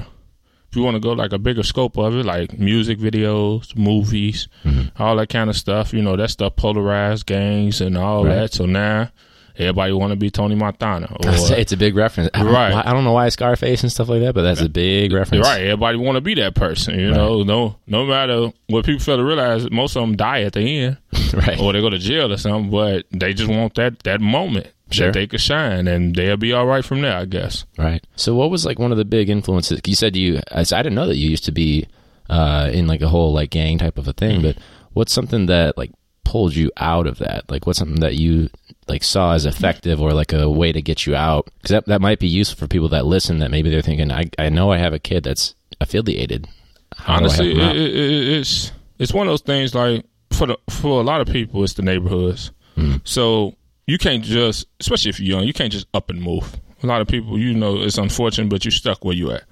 if 0.70 0.76
you 0.76 0.82
want 0.82 0.96
to 0.96 1.00
go 1.00 1.12
like 1.14 1.34
a 1.34 1.38
bigger 1.38 1.62
scope 1.62 1.98
of 2.00 2.16
it, 2.16 2.26
like 2.26 2.58
music 2.58 2.98
videos, 2.98 3.78
movies, 3.78 4.48
mm-hmm. 4.66 5.02
all 5.02 5.16
that 5.18 5.30
kind 5.30 5.52
of 5.52 5.56
stuff. 5.56 5.94
You 5.94 6.02
know, 6.02 6.16
that 6.16 6.32
stuff 6.32 6.56
polarized 6.56 7.28
gangs 7.28 7.80
and 7.80 7.96
all 7.96 8.26
Right. 8.26 8.34
that. 8.36 8.54
So 8.54 8.66
now 8.66 9.12
everybody 9.58 9.94
want 9.94 10.12
to 10.12 10.16
be 10.16 10.30
Tony 10.30 10.56
Montana. 10.56 11.16
Or, 11.26 11.38
say 11.38 11.62
it's 11.62 11.72
a 11.72 11.78
big 11.78 11.96
reference. 11.96 12.30
I 12.34 12.44
Right. 12.44 12.74
I 12.74 12.92
don't 12.94 13.04
know 13.04 13.14
why 13.14 13.30
Scarface 13.30 13.82
and 13.84 13.92
stuff 13.92 14.10
like 14.10 14.22
that, 14.22 14.34
but 14.34 14.42
that's 14.44 14.62
a 14.62 14.70
big 14.70 15.12
reference. 15.14 15.46
Right, 15.48 15.62
everybody 15.62 15.98
want 15.98 16.16
to 16.16 16.22
be 16.22 16.34
that 16.36 16.56
person, 16.56 17.00
you 17.00 17.12
know. 17.12 17.44
No, 17.44 17.76
no 17.88 18.06
matter 18.06 18.52
what 18.68 18.86
people 18.86 19.00
fail 19.02 19.18
to 19.18 19.24
realize, 19.24 19.70
most 19.72 19.96
of 19.96 20.02
them 20.02 20.16
die 20.16 20.42
at 20.42 20.54
the 20.54 20.62
end, 20.80 20.98
Right. 21.34 21.60
or 21.60 21.74
they 21.74 21.82
go 21.82 21.90
to 21.90 22.00
jail 22.00 22.32
or 22.32 22.38
something. 22.38 22.72
But 22.72 23.06
they 23.12 23.34
just 23.34 23.50
want 23.50 23.76
that 23.76 24.00
that 24.04 24.22
moment 24.22 24.68
Sure. 24.92 25.08
that 25.08 25.14
they 25.14 25.26
could 25.28 25.42
shine, 25.42 25.88
and 25.88 26.16
they'll 26.16 26.38
be 26.38 26.54
all 26.54 26.68
right 26.68 26.86
from 26.86 27.02
there, 27.02 27.18
I 27.18 27.26
guess. 27.26 27.66
Right. 27.78 28.06
So, 28.16 28.36
what 28.36 28.52
was 28.52 28.66
like 28.66 28.78
one 28.78 28.92
of 28.92 28.98
the 28.98 29.06
big 29.06 29.30
influences? 29.30 29.82
You 29.86 29.96
said 29.96 30.16
you. 30.16 30.40
I 30.52 30.64
didn't 30.64 30.94
know 30.94 31.08
that 31.08 31.16
you 31.18 31.30
used 31.30 31.46
to 31.46 31.52
be 31.52 31.88
uh, 32.30 32.70
in 32.72 32.86
like 32.86 33.02
a 33.02 33.08
whole 33.08 33.34
like 33.34 33.50
gang 33.50 33.78
type 33.80 33.98
of 33.98 34.08
a 34.08 34.14
thing. 34.14 34.42
Mm-hmm. 34.42 34.48
But 34.48 34.58
what's 34.94 35.12
something 35.14 35.48
that 35.48 35.78
like 35.78 35.92
pulled 36.24 36.56
you 36.56 36.72
out 36.78 37.08
of 37.08 37.20
that? 37.20 37.50
Like, 37.50 37.66
what's 37.66 37.80
something 37.80 38.02
that 38.02 38.16
you 38.16 38.50
like 38.88 39.04
saw 39.04 39.34
as 39.34 39.46
effective 39.46 40.02
or 40.02 40.12
like 40.12 40.34
a 40.34 40.50
way 40.50 40.72
to 40.72 40.82
get 40.82 41.06
you 41.06 41.16
out? 41.16 41.50
Because 41.58 41.72
that 41.72 41.86
that 41.86 42.02
might 42.02 42.20
be 42.20 42.28
useful 42.28 42.60
for 42.60 42.68
people 42.68 42.90
that 42.90 43.06
listen. 43.06 43.40
That 43.40 43.52
maybe 43.52 43.70
they're 43.70 43.82
thinking, 43.82 44.12
I 44.12 44.30
I 44.38 44.50
know 44.50 44.72
I 44.72 44.78
have 44.78 44.94
a 44.94 45.00
kid 45.00 45.24
that's 45.24 45.56
affiliated. 45.80 46.48
How 46.96 47.16
Honestly, 47.16 47.56
help 47.56 47.58
him 47.58 47.70
out? 47.70 47.76
it, 47.76 47.82
it, 47.82 47.96
it, 47.96 48.28
it's 48.40 48.72
it's 49.00 49.14
one 49.14 49.28
of 49.28 49.32
those 49.32 49.42
things 49.42 49.74
like 49.76 50.06
for 50.32 50.48
the 50.48 50.58
for 50.70 51.00
a 51.00 51.04
lot 51.04 51.22
of 51.22 51.28
people, 51.28 51.64
it's 51.64 51.74
the 51.74 51.82
neighborhoods. 51.82 52.52
Mm-hmm. 52.78 52.98
So 53.04 53.56
you 53.88 53.98
can't 53.98 54.24
just, 54.24 54.68
especially 54.80 55.10
if 55.10 55.20
you're 55.20 55.38
young, 55.38 55.48
you 55.48 55.54
can't 55.54 55.72
just 55.72 55.88
up 55.94 56.10
and 56.10 56.22
move. 56.22 56.60
A 56.82 56.88
lot 56.88 57.02
of 57.02 57.08
people, 57.08 57.40
you 57.40 57.54
know, 57.54 57.82
it's 57.82 57.98
unfortunate, 57.98 58.50
but 58.50 58.66
you're 58.66 58.72
stuck 58.72 59.06
where 59.06 59.16
you 59.16 59.32
at. 59.32 59.44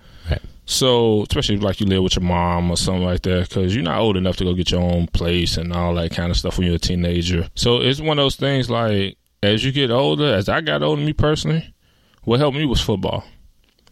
So, 0.71 1.23
especially 1.23 1.57
like 1.57 1.79
you 1.81 1.85
live 1.85 2.01
with 2.03 2.15
your 2.15 2.23
mom 2.23 2.71
or 2.71 2.77
something 2.77 3.03
like 3.03 3.21
that, 3.23 3.49
because 3.49 3.75
you're 3.75 3.83
not 3.83 3.99
old 3.99 4.15
enough 4.17 4.37
to 4.37 4.43
go 4.45 4.53
get 4.53 4.71
your 4.71 4.81
own 4.81 5.07
place 5.07 5.57
and 5.57 5.73
all 5.73 5.93
that 5.95 6.11
kind 6.11 6.31
of 6.31 6.37
stuff 6.37 6.57
when 6.57 6.67
you're 6.67 6.77
a 6.77 6.79
teenager. 6.79 7.49
So, 7.55 7.81
it's 7.81 7.99
one 7.99 8.17
of 8.19 8.23
those 8.23 8.37
things 8.37 8.69
like 8.69 9.17
as 9.43 9.65
you 9.65 9.71
get 9.71 9.91
older, 9.91 10.33
as 10.33 10.47
I 10.47 10.61
got 10.61 10.81
older, 10.83 11.01
me 11.01 11.13
personally, 11.13 11.73
what 12.23 12.39
helped 12.39 12.57
me 12.57 12.65
was 12.65 12.79
football. 12.79 13.23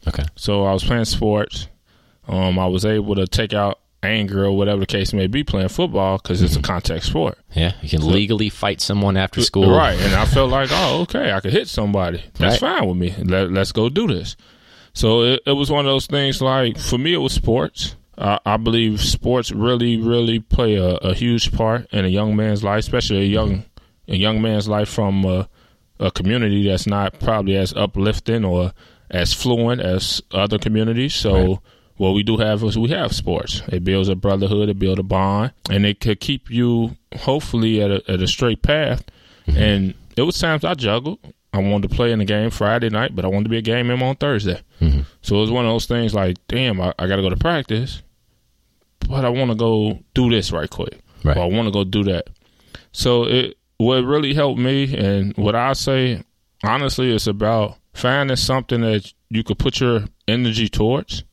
Okay. 0.07 0.23
So, 0.35 0.63
I 0.65 0.73
was 0.73 0.83
playing 0.83 1.05
sports. 1.05 1.67
Um, 2.27 2.57
I 2.59 2.67
was 2.67 2.85
able 2.85 3.15
to 3.15 3.27
take 3.27 3.53
out 3.53 3.79
anger 4.01 4.45
or 4.45 4.55
whatever 4.55 4.79
the 4.79 4.85
case 4.85 5.11
may 5.11 5.27
be 5.27 5.43
playing 5.43 5.67
football 5.67 6.17
because 6.19 6.41
it's 6.41 6.55
a 6.55 6.61
contact 6.61 7.03
sport. 7.03 7.37
Yeah, 7.53 7.73
you 7.81 7.89
can 7.89 8.07
legally 8.07 8.47
fight 8.49 8.79
someone 8.79 9.17
after 9.17 9.41
school. 9.41 9.75
Right. 9.75 9.99
And 9.99 10.13
I 10.15 10.23
felt 10.25 10.49
like, 10.51 10.69
oh, 10.71 11.01
okay, 11.01 11.33
I 11.33 11.41
could 11.41 11.51
hit 11.51 11.67
somebody. 11.67 12.23
That's 12.35 12.61
Right. 12.61 12.77
fine 12.79 12.87
with 12.87 12.97
me. 12.97 13.13
Let, 13.21 13.51
let's 13.51 13.73
go 13.73 13.89
do 13.89 14.07
this. 14.07 14.37
So 14.93 15.21
it, 15.23 15.41
it 15.45 15.51
was 15.53 15.69
one 15.71 15.85
of 15.85 15.91
those 15.91 16.07
things 16.07 16.41
like, 16.41 16.77
for 16.77 16.97
me, 16.97 17.13
it 17.13 17.17
was 17.17 17.33
sports. 17.33 17.95
Uh, 18.17 18.37
I 18.45 18.57
believe 18.57 19.01
sports 19.01 19.51
really, 19.51 19.97
really 19.97 20.39
play 20.39 20.75
a, 20.75 20.95
a 20.95 21.13
huge 21.13 21.51
part 21.53 21.87
in 21.93 22.03
a 22.05 22.09
young 22.09 22.35
man's 22.35 22.63
life, 22.63 22.79
especially 22.79 23.19
a 23.21 23.25
young, 23.25 23.63
a 24.09 24.15
young 24.15 24.41
man's 24.41 24.67
life 24.67 24.89
from 24.89 25.23
a, 25.23 25.47
a 25.99 26.11
community 26.11 26.67
that's 26.67 26.85
not 26.87 27.19
probably 27.19 27.55
as 27.55 27.73
uplifting 27.73 28.43
or 28.43 28.73
as 29.09 29.33
fluent 29.33 29.79
as 29.81 30.21
other 30.31 30.57
communities. 30.57 31.15
So 31.15 31.33
Right. 31.33 31.57
what 31.97 32.11
we 32.11 32.23
do 32.23 32.37
have 32.37 32.61
is 32.63 32.77
we 32.77 32.89
have 32.89 33.13
sports. 33.13 33.61
It 33.69 33.83
builds 33.85 34.09
a 34.09 34.15
brotherhood, 34.15 34.67
it 34.69 34.79
builds 34.79 34.99
a 34.99 35.03
bond, 35.03 35.53
and 35.69 35.85
it 35.85 35.99
could 36.01 36.19
keep 36.19 36.49
you 36.49 36.97
hopefully 37.19 37.81
at 37.81 37.89
a, 37.91 38.11
at 38.11 38.21
a 38.21 38.27
straight 38.27 38.61
path. 38.61 39.03
And 39.47 39.95
it 40.15 40.21
was 40.23 40.37
times 40.37 40.63
I 40.63 40.73
juggled. 40.75 41.19
I 41.53 41.57
wanted 41.59 41.89
to 41.89 41.95
play 41.95 42.11
in 42.11 42.19
the 42.19 42.25
game 42.25 42.49
Friday 42.51 42.89
night, 42.89 43.15
but 43.15 43.25
I 43.25 43.27
wanted 43.27 43.45
to 43.45 43.49
be 43.49 43.57
a 43.57 43.61
game 43.61 43.87
member 43.87 44.05
on 44.05 44.15
Thursday. 44.15 44.61
Mhm. 44.81 45.05
So 45.21 45.37
it 45.37 45.41
was 45.41 45.51
one 45.51 45.65
of 45.65 45.71
those 45.71 45.87
things 45.87 46.13
like, 46.13 46.37
damn, 46.47 46.79
I, 46.79 46.93
I 46.99 47.07
got 47.07 47.15
to 47.15 47.21
go 47.23 47.29
to 47.29 47.35
practice, 47.37 48.01
but 49.07 49.25
I 49.25 49.29
want 49.29 49.49
to 49.51 49.55
go 49.55 49.99
do 50.13 50.29
this 50.29 50.51
right 50.51 50.69
quick. 50.69 50.99
Right. 51.23 51.35
Or 51.37 51.41
I 51.43 51.47
want 51.47 51.67
to 51.67 51.71
go 51.71 51.83
do 51.83 52.03
that. 52.03 52.27
So 52.91 53.23
it 53.25 53.57
what 53.77 54.03
really 54.03 54.33
helped 54.33 54.59
me, 54.59 54.95
and 54.95 55.35
what 55.37 55.55
I 55.55 55.73
say 55.73 56.23
honestly, 56.63 57.11
it's 57.13 57.27
about 57.27 57.77
finding 57.93 58.35
something 58.35 58.81
that 58.81 59.11
you 59.29 59.43
could 59.43 59.57
put 59.57 59.79
your 59.79 60.05
energy 60.27 60.67
towards. 60.69 61.23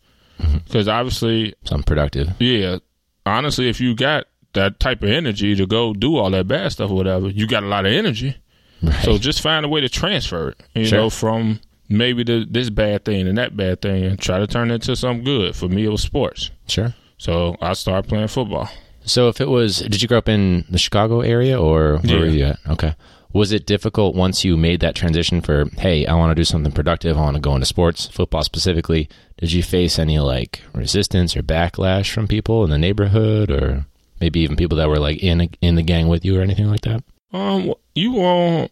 Because 0.65 0.87
obviously, 0.87 1.55
Something 1.65 1.85
productive. 1.85 2.29
yeah, 2.39 2.79
honestly, 3.25 3.69
if 3.71 3.81
you 3.81 3.95
got 3.95 4.27
that 4.53 4.79
type 4.81 5.03
of 5.03 5.09
energy 5.09 5.55
to 5.57 5.67
go 5.67 5.93
do 5.95 6.17
all 6.17 6.31
that 6.31 6.47
bad 6.47 6.73
stuff 6.73 6.91
or 6.91 6.95
whatever, 6.95 7.29
you 7.29 7.47
got 7.47 7.63
a 7.63 7.67
lot 7.67 7.87
of 7.87 7.93
energy. 7.93 8.37
Right. 8.83 9.05
So 9.05 9.19
just 9.19 9.41
find 9.41 9.65
a 9.65 9.69
way 9.69 9.81
to 9.81 9.89
transfer 9.89 10.51
it, 10.51 10.63
you 10.75 10.87
Sure. 10.87 10.99
know, 10.99 11.11
from 11.11 11.61
maybe 11.89 12.23
the, 12.25 12.47
this 12.51 12.69
bad 12.71 13.05
thing 13.05 13.27
and 13.29 13.39
that 13.39 13.57
bad 13.57 13.81
thing 13.81 14.05
and 14.05 14.19
try 14.19 14.39
to 14.39 14.47
turn 14.47 14.71
it 14.71 14.75
into 14.75 14.97
something 14.97 15.25
good. 15.25 15.55
For 15.57 15.69
me, 15.69 15.85
it 15.85 15.89
was 15.89 16.03
sports. 16.03 16.51
sure. 16.69 16.95
So 17.19 17.57
I 17.63 17.73
started 17.73 18.09
playing 18.09 18.29
football. 18.29 18.69
So 19.07 19.29
if 19.29 19.41
it 19.41 19.49
was, 19.49 19.79
did 19.79 20.03
you 20.03 20.09
grow 20.09 20.19
up 20.19 20.29
in 20.29 20.65
the 20.69 20.77
Chicago 20.79 21.21
area 21.21 21.59
or 21.61 21.99
where 21.99 22.19
were 22.19 22.27
you 22.27 22.45
at? 22.45 22.59
Okay. 22.69 22.95
Was 23.33 23.53
it 23.53 23.67
difficult 23.67 24.15
once 24.15 24.45
you 24.45 24.57
made 24.57 24.81
that 24.81 24.95
transition 24.95 25.41
for, 25.41 25.67
hey, 25.79 26.05
I 26.07 26.15
want 26.15 26.31
to 26.31 26.35
do 26.35 26.45
something 26.45 26.73
productive, 26.73 27.17
I 27.17 27.21
want 27.23 27.37
to 27.37 27.41
go 27.41 27.55
into 27.55 27.67
sports, 27.67 28.07
football 28.09 28.43
specifically? 28.43 29.09
Did 29.39 29.53
you 29.53 29.63
face 29.63 29.99
any 29.99 30.19
like 30.19 30.63
resistance 30.75 31.37
or 31.37 31.43
backlash 31.43 32.11
from 32.11 32.27
people 32.29 32.65
in 32.65 32.71
the 32.71 32.79
neighborhood 32.79 33.51
or 33.51 33.87
maybe 34.21 34.41
even 34.41 34.57
people 34.57 34.77
that 34.79 34.89
were 34.89 34.99
like 34.99 35.23
in 35.23 35.49
in 35.61 35.75
the 35.77 35.83
gang 35.83 36.09
with 36.09 36.25
you 36.25 36.39
or 36.39 36.43
anything 36.43 36.69
like 36.69 36.81
that? 36.83 37.03
Um, 37.33 37.73
you 37.97 38.13
won't. 38.13 38.71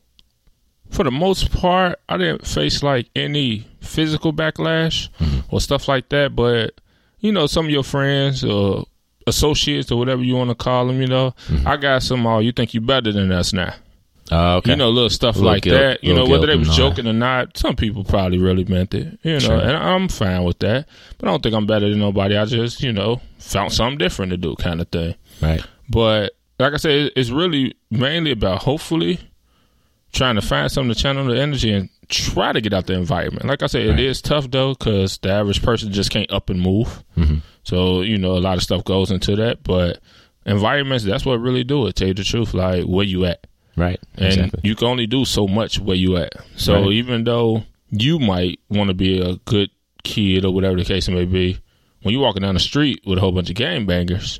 For 0.90 1.02
the 1.02 1.10
most 1.10 1.50
part, 1.50 1.98
I 2.08 2.16
didn't 2.18 2.46
face 2.46 2.82
like 2.82 3.08
any 3.16 3.66
physical 3.80 4.32
backlash 4.32 5.08
mm-hmm. 5.18 5.40
or 5.48 5.60
stuff 5.60 5.88
like 5.88 6.08
that. 6.10 6.36
But 6.36 6.80
you 7.20 7.32
know, 7.32 7.46
some 7.46 7.64
of 7.64 7.70
your 7.70 7.82
friends 7.82 8.44
or 8.44 8.84
associates 9.26 9.90
or 9.90 9.98
whatever 9.98 10.22
you 10.22 10.36
want 10.36 10.50
to 10.50 10.54
call 10.54 10.86
them, 10.86 11.00
you 11.00 11.08
know, 11.08 11.34
mm-hmm. 11.48 11.66
I 11.66 11.76
got 11.78 12.02
some. 12.02 12.26
Oh, 12.26 12.38
you 12.38 12.52
think 12.52 12.74
you 12.74 12.80
better 12.80 13.10
than 13.12 13.32
us 13.32 13.52
now? 13.52 13.74
Oh, 14.30 14.56
okay. 14.56 14.70
You 14.70 14.76
know, 14.76 14.88
little 14.90 15.10
stuff 15.10 15.36
Little 15.36 15.50
like 15.50 15.64
guilt- 15.64 15.78
that. 15.78 16.04
You 16.04 16.14
know, 16.14 16.26
whether 16.26 16.46
they 16.46 16.56
was 16.56 16.68
all 16.70 16.76
joking 16.76 17.06
or 17.06 17.12
not, 17.12 17.58
some 17.58 17.76
people 17.76 18.04
probably 18.04 18.38
really 18.38 18.64
meant 18.64 18.94
it. 18.94 19.18
You 19.22 19.34
know, 19.34 19.38
Sure. 19.38 19.58
and 19.58 19.76
I'm 19.76 20.08
fine 20.08 20.44
with 20.44 20.60
that. 20.60 20.86
But 21.18 21.28
I 21.28 21.30
don't 21.32 21.42
think 21.42 21.54
I'm 21.54 21.66
better 21.66 21.88
than 21.90 21.98
nobody. 21.98 22.36
I 22.36 22.44
just, 22.46 22.82
you 22.82 22.92
know, 22.92 23.20
found 23.38 23.72
something 23.72 23.98
different 23.98 24.30
to 24.30 24.36
do, 24.38 24.54
kind 24.56 24.80
of 24.80 24.88
thing. 24.88 25.14
right. 25.42 25.62
But 25.90 26.34
like 26.58 26.72
I 26.74 26.76
said, 26.76 27.10
it's 27.16 27.30
really 27.30 27.74
mainly 27.90 28.30
about 28.32 28.62
hopefully 28.62 29.18
trying 30.12 30.36
to 30.36 30.42
find 30.42 30.70
something 30.70 30.94
to 30.94 31.00
channel 31.00 31.24
the 31.26 31.40
energy 31.40 31.72
and 31.72 31.88
try 32.08 32.52
to 32.52 32.60
get 32.60 32.72
out 32.72 32.86
the 32.86 32.92
environment. 32.94 33.46
Like 33.46 33.62
I 33.62 33.66
said, 33.66 33.88
Right. 33.88 33.98
it 33.98 34.04
is 34.04 34.22
tough 34.22 34.50
though 34.50 34.74
because 34.74 35.18
the 35.18 35.30
average 35.30 35.62
person 35.62 35.92
just 35.92 36.10
can't 36.10 36.30
up 36.30 36.50
and 36.50 36.60
move. 36.60 37.02
Mhm. 37.16 37.40
So 37.64 38.02
you 38.02 38.18
know, 38.18 38.32
a 38.36 38.40
lot 38.40 38.56
of 38.56 38.62
stuff 38.62 38.84
goes 38.84 39.10
into 39.10 39.34
that. 39.36 39.62
But 39.64 40.00
environments, 40.46 41.04
that's 41.04 41.24
what 41.24 41.40
really 41.40 41.64
do 41.64 41.86
it. 41.86 41.96
Tell 41.96 42.08
you 42.08 42.14
the 42.14 42.24
truth, 42.24 42.54
like 42.54 42.84
where 42.84 43.04
you 43.06 43.24
at, 43.24 43.46
Right. 43.76 43.98
and 44.16 44.26
exactly. 44.26 44.60
you 44.62 44.74
can 44.76 44.86
only 44.88 45.06
do 45.06 45.24
so 45.24 45.48
much 45.48 45.80
where 45.80 45.96
you 45.96 46.16
at. 46.16 46.32
So 46.56 46.82
Right. 46.84 46.92
even 46.92 47.24
though 47.24 47.64
you 47.90 48.18
might 48.18 48.60
want 48.68 48.88
to 48.88 48.94
be 48.94 49.18
a 49.20 49.36
good 49.46 49.70
kid 50.04 50.44
or 50.44 50.52
whatever 50.52 50.76
the 50.76 50.84
case 50.84 51.08
may 51.08 51.24
be, 51.24 51.56
when 52.02 52.12
you're 52.12 52.22
walking 52.22 52.42
down 52.42 52.54
the 52.54 52.60
street 52.60 53.00
with 53.06 53.18
a 53.18 53.20
whole 53.20 53.32
bunch 53.32 53.48
of 53.48 53.56
gang 53.56 53.86
bangers, 53.86 54.38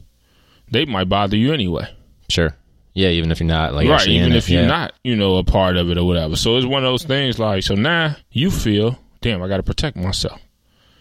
they 0.70 0.84
might 0.84 1.08
bother 1.08 1.36
you 1.36 1.52
anyway. 1.52 1.88
Sure. 2.28 2.54
Yeah, 2.94 3.08
even 3.08 3.30
if 3.32 3.40
you're 3.40 3.48
not 3.48 3.74
like 3.74 3.88
right, 3.88 4.06
even 4.06 4.32
if 4.32 4.48
it. 4.48 4.52
you're 4.52 4.62
yeah. 4.62 4.68
not, 4.68 4.92
you 5.02 5.16
know, 5.16 5.36
a 5.36 5.44
part 5.44 5.76
of 5.76 5.90
it 5.90 5.98
or 5.98 6.04
whatever. 6.06 6.36
So 6.36 6.56
it's 6.56 6.66
one 6.66 6.84
of 6.84 6.88
those 6.90 7.02
things 7.04 7.38
like, 7.40 7.64
so 7.64 7.74
now 7.74 8.14
you 8.30 8.50
feel, 8.52 8.98
damn, 9.20 9.42
I 9.42 9.48
got 9.48 9.56
to 9.56 9.62
protect 9.64 9.96
myself. 9.96 10.40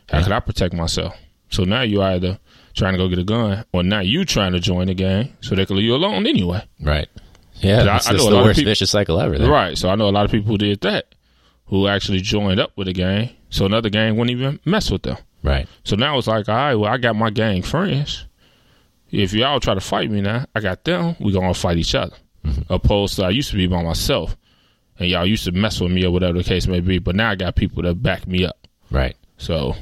How 0.09 0.17
Yeah. 0.17 0.23
could 0.23 0.31
I 0.33 0.39
protect 0.39 0.73
myself? 0.73 1.15
So 1.49 1.63
now 1.65 1.81
you 1.81 2.01
either 2.01 2.39
trying 2.73 2.93
to 2.93 2.97
go 2.97 3.07
get 3.07 3.19
a 3.19 3.23
gun 3.23 3.63
or 3.73 3.83
now 3.83 3.99
you 3.99 4.25
trying 4.25 4.53
to 4.53 4.59
join 4.59 4.87
the 4.87 4.95
gang 4.95 5.37
so 5.41 5.53
they 5.53 5.65
can 5.67 5.75
leave 5.75 5.85
you 5.85 5.93
alone 5.95 6.25
anyway. 6.25 6.63
Right. 6.81 7.07
Yeah, 7.61 7.81
I- 7.81 7.83
that's, 7.83 8.07
I 8.07 8.11
know 8.13 8.17
that's 8.17 8.29
the 8.29 8.35
worst 8.37 8.57
people- 8.57 8.71
vicious 8.71 8.89
cycle 8.89 9.19
ever. 9.19 9.37
Right. 9.47 9.77
So 9.77 9.89
I 9.89 9.95
know 9.95 10.09
a 10.09 10.11
lot 10.11 10.25
of 10.25 10.31
people 10.31 10.47
who 10.47 10.57
did 10.57 10.81
that 10.81 11.13
who 11.67 11.87
actually 11.87 12.21
joined 12.21 12.59
up 12.59 12.71
with 12.75 12.87
a 12.87 12.93
gang 12.93 13.29
so 13.51 13.67
another 13.67 13.89
gang 13.89 14.17
wouldn't 14.17 14.35
even 14.35 14.59
mess 14.65 14.89
with 14.89 15.03
them. 15.03 15.17
Right. 15.43 15.67
So 15.83 15.95
now 15.95 16.17
it's 16.17 16.25
like, 16.27 16.49
all 16.49 16.55
right, 16.55 16.73
well, 16.75 16.91
I 16.91 16.97
got 16.97 17.15
my 17.15 17.29
gang 17.29 17.61
friends. 17.61 18.25
If 19.13 19.31
y'all 19.31 19.59
try 19.59 19.75
to 19.75 19.79
fight 19.79 20.09
me 20.09 20.21
now, 20.21 20.45
I 20.55 20.59
got 20.59 20.83
them. 20.83 21.15
We 21.19 21.31
gonna 21.31 21.53
fight 21.53 21.77
each 21.77 21.93
other. 21.93 22.15
Mm-hmm. 22.43 22.73
Opposed 22.73 23.15
to 23.17 23.25
I 23.25 23.29
used 23.29 23.51
to 23.51 23.57
be 23.57 23.67
by 23.67 23.83
myself, 23.83 24.35
and 24.97 25.07
y'all 25.07 25.25
used 25.25 25.45
to 25.45 25.51
mess 25.51 25.79
with 25.79 25.91
me 25.91 26.03
or 26.03 26.11
whatever 26.11 26.39
the 26.39 26.43
case 26.43 26.65
may 26.65 26.79
be. 26.79 26.97
But 26.97 27.15
now 27.15 27.29
I 27.29 27.35
got 27.35 27.55
people 27.55 27.83
that 27.83 28.01
back 28.01 28.27
me 28.27 28.43
up. 28.43 28.67
Right. 28.89 29.15
So 29.37 29.75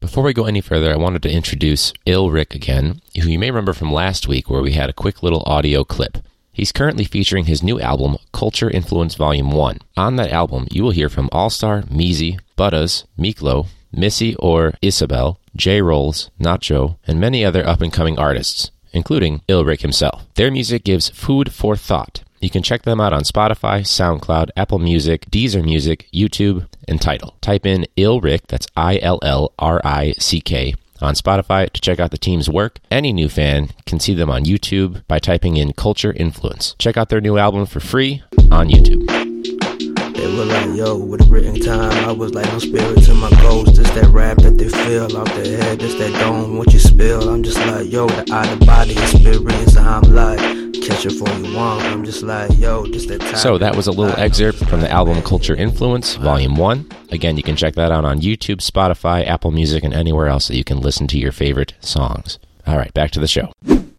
Before 0.00 0.24
we 0.24 0.32
go 0.34 0.46
any 0.46 0.60
further, 0.60 0.92
I 0.92 0.96
wanted 0.96 1.22
to 1.22 1.30
introduce 1.30 1.92
Ill 2.04 2.30
Rick 2.30 2.54
again, 2.54 3.00
who 3.14 3.28
you 3.28 3.38
may 3.38 3.50
remember 3.50 3.72
from 3.72 3.92
last 3.92 4.26
week 4.26 4.50
where 4.50 4.60
we 4.60 4.72
had 4.72 4.90
a 4.90 4.92
quick 4.92 5.22
little 5.22 5.44
audio 5.46 5.84
clip. 5.84 6.18
He's 6.52 6.72
currently 6.72 7.04
featuring 7.04 7.44
his 7.44 7.62
new 7.62 7.80
album, 7.80 8.16
Culture 8.32 8.68
Influence 8.68 9.14
Volume 9.14 9.52
1. 9.52 9.78
On 9.96 10.16
that 10.16 10.30
album, 10.30 10.66
you 10.70 10.82
will 10.82 10.90
hear 10.90 11.08
from 11.08 11.28
All 11.32 11.48
Star, 11.48 11.82
Meezy, 11.82 12.38
Buttas, 12.58 13.04
Miklo, 13.18 13.68
Missy 13.96 14.34
or 14.36 14.74
Isabel, 14.82 15.38
J 15.56 15.80
Rolls, 15.82 16.30
Nacho, 16.40 16.96
and 17.06 17.20
many 17.20 17.44
other 17.44 17.66
up 17.66 17.80
and 17.80 17.92
coming 17.92 18.18
artists, 18.18 18.70
including 18.92 19.42
Ill 19.48 19.64
Rick 19.64 19.80
himself. 19.80 20.26
Their 20.34 20.50
music 20.50 20.84
gives 20.84 21.08
food 21.10 21.52
for 21.52 21.76
thought. 21.76 22.22
You 22.40 22.50
can 22.50 22.62
check 22.62 22.82
them 22.82 23.00
out 23.00 23.14
on 23.14 23.22
Spotify, 23.22 23.80
SoundCloud, 23.80 24.50
Apple 24.56 24.78
Music, 24.78 25.24
Deezer 25.30 25.64
Music, 25.64 26.06
YouTube, 26.12 26.66
and 26.86 27.00
Tidal. 27.00 27.36
Type 27.40 27.64
in 27.64 27.86
Ill 27.96 28.20
Rick, 28.20 28.48
that's 28.48 28.66
I 28.76 28.98
L 28.98 29.18
L 29.22 29.52
R 29.58 29.80
I 29.82 30.12
C 30.18 30.42
K, 30.42 30.74
on 31.00 31.14
Spotify 31.14 31.70
to 31.70 31.80
check 31.80 32.00
out 32.00 32.10
the 32.10 32.18
team's 32.18 32.50
work. 32.50 32.80
Any 32.90 33.12
new 33.12 33.28
fan 33.30 33.70
can 33.86 33.98
see 33.98 34.14
them 34.14 34.30
on 34.30 34.44
YouTube 34.44 35.06
by 35.08 35.18
typing 35.18 35.56
in 35.56 35.72
Culture 35.72 36.12
Influence. 36.12 36.74
Check 36.78 36.98
out 36.98 37.08
their 37.08 37.22
new 37.22 37.38
album 37.38 37.64
for 37.64 37.80
free 37.80 38.22
on 38.50 38.68
YouTube. 38.68 39.23
They 40.24 40.34
were 40.34 40.46
like, 40.46 40.74
yo, 40.74 40.96
with 40.96 41.20
a 41.20 41.24
written 41.24 41.60
time, 41.60 42.08
I 42.08 42.10
was 42.10 42.32
like, 42.32 42.46
no 42.46 42.58
spirit 42.58 43.02
to 43.04 43.12
my 43.12 43.28
ghost. 43.42 43.74
Just 43.74 43.94
that 43.94 44.06
rap 44.06 44.38
that 44.38 44.56
they 44.56 44.70
feel 44.70 45.14
off 45.18 45.26
their 45.34 45.58
head, 45.58 45.80
just 45.80 45.98
that 45.98 46.18
dome, 46.18 46.56
what 46.56 46.72
you 46.72 46.78
spill. 46.78 47.28
I'm 47.28 47.42
just 47.42 47.58
like, 47.58 47.92
yo, 47.92 48.08
the 48.08 48.32
out 48.32 48.48
of 48.48 48.60
body 48.60 48.92
experience. 48.92 49.76
I'm 49.76 50.00
like, 50.14 50.38
catch 50.80 51.04
it 51.04 51.12
for 51.18 51.28
you 51.28 51.54
want. 51.54 51.84
I'm 51.84 52.06
just 52.06 52.22
like, 52.22 52.58
yo, 52.58 52.86
just 52.86 53.08
that 53.08 53.20
time. 53.20 53.36
So 53.36 53.58
that 53.58 53.76
was 53.76 53.86
a 53.86 53.92
little 53.92 54.18
excerpt 54.18 54.60
from 54.60 54.80
the 54.80 54.90
album 54.90 55.20
Culture 55.20 55.54
Influence, 55.54 56.14
Volume 56.14 56.56
1. 56.56 56.88
Again, 57.10 57.36
you 57.36 57.42
can 57.42 57.54
check 57.54 57.74
that 57.74 57.92
out 57.92 58.06
on 58.06 58.22
YouTube, 58.22 58.66
Spotify, 58.66 59.26
Apple 59.26 59.50
Music, 59.50 59.84
and 59.84 59.92
anywhere 59.92 60.28
else 60.28 60.48
that 60.48 60.56
you 60.56 60.64
can 60.64 60.80
listen 60.80 61.06
to 61.08 61.18
your 61.18 61.32
favorite 61.32 61.74
songs. 61.80 62.38
All 62.66 62.78
right, 62.78 62.94
back 62.94 63.10
to 63.10 63.20
the 63.20 63.28
show. 63.28 63.52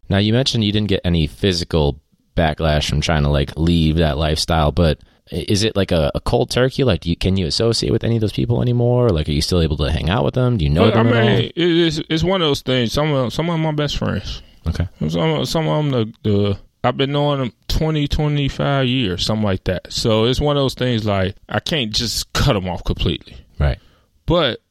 Now, 0.10 0.18
you 0.18 0.34
mentioned 0.34 0.64
you 0.64 0.72
didn't 0.72 0.90
get 0.90 1.02
any 1.06 1.28
physical 1.28 2.00
backlash 2.36 2.90
from 2.90 3.00
trying 3.00 3.22
to 3.22 3.30
like 3.30 3.56
leave 3.58 3.98
that 3.98 4.18
lifestyle, 4.18 4.72
but 4.72 4.98
is 5.32 5.64
it 5.64 5.76
like 5.76 5.92
a, 5.92 6.12
a 6.14 6.22
cold 6.22 6.52
turkey? 6.52 6.84
Like, 6.84 7.02
do 7.02 7.10
you, 7.10 7.16
can 7.16 7.38
you 7.38 7.48
associate 7.48 7.92
with 7.92 8.04
any 8.04 8.16
of 8.16 8.22
those 8.22 8.34
people 8.34 8.62
anymore? 8.62 9.10
Like, 9.10 9.28
are 9.28 9.32
you 9.32 9.42
still 9.42 9.62
able 9.62 9.78
to 9.78 9.92
hang 9.92 10.10
out 10.10 10.24
with 10.24 10.36
them? 10.36 10.58
Do 10.58 10.66
you 10.66 10.70
know 10.70 10.86
But, 10.86 10.98
I 10.98 11.04
them 11.04 11.14
at 11.14 11.26
mean, 11.26 11.52
it 11.56 11.58
is 11.58 12.04
it's 12.10 12.24
one 12.24 12.42
of 12.42 12.48
those 12.48 12.62
things. 12.62 12.94
Some 12.94 13.12
of 13.12 13.34
some 13.34 13.50
of 13.50 13.60
my 13.60 13.72
best 13.72 13.98
friends. 13.98 14.42
Okay. 14.68 14.88
Some 15.08 15.46
some 15.46 15.68
of 15.68 15.86
them 15.86 15.92
the, 16.24 16.30
the 16.30 16.60
I've 16.84 16.98
been 16.98 17.12
knowing 17.12 17.40
them 17.40 17.54
20, 17.70 18.08
25 18.08 18.86
years, 18.86 19.26
something 19.26 19.44
like 19.44 19.64
that. 19.64 19.92
So 19.92 20.26
it's 20.26 20.40
one 20.40 20.56
of 20.56 20.62
those 20.62 20.76
things 20.76 21.06
like 21.06 21.36
I 21.50 21.60
can't 21.60 21.92
just 21.92 22.32
cut 22.34 22.54
them 22.54 22.68
off 22.68 22.84
completely. 22.84 23.36
Right. 23.60 23.80
But 24.28 24.62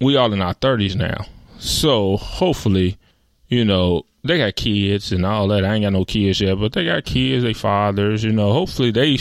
we 0.00 0.16
all 0.16 0.32
in 0.32 0.42
our 0.42 0.54
thirties 0.54 0.96
now, 0.96 1.26
so 1.58 2.16
hopefully, 2.16 2.98
you 3.48 3.64
know, 3.64 4.04
they 4.24 4.38
got 4.38 4.56
kids 4.56 5.12
and 5.12 5.24
all 5.24 5.46
that. 5.48 5.64
I 5.64 5.74
ain't 5.74 5.84
got 5.84 5.92
no 5.92 6.04
kids 6.04 6.40
yet, 6.40 6.58
but 6.58 6.72
they 6.72 6.84
got 6.84 7.04
kids, 7.04 7.44
they 7.44 7.52
fathers. 7.52 8.24
You 8.24 8.32
know, 8.32 8.52
hopefully 8.52 8.90
they 8.90 9.18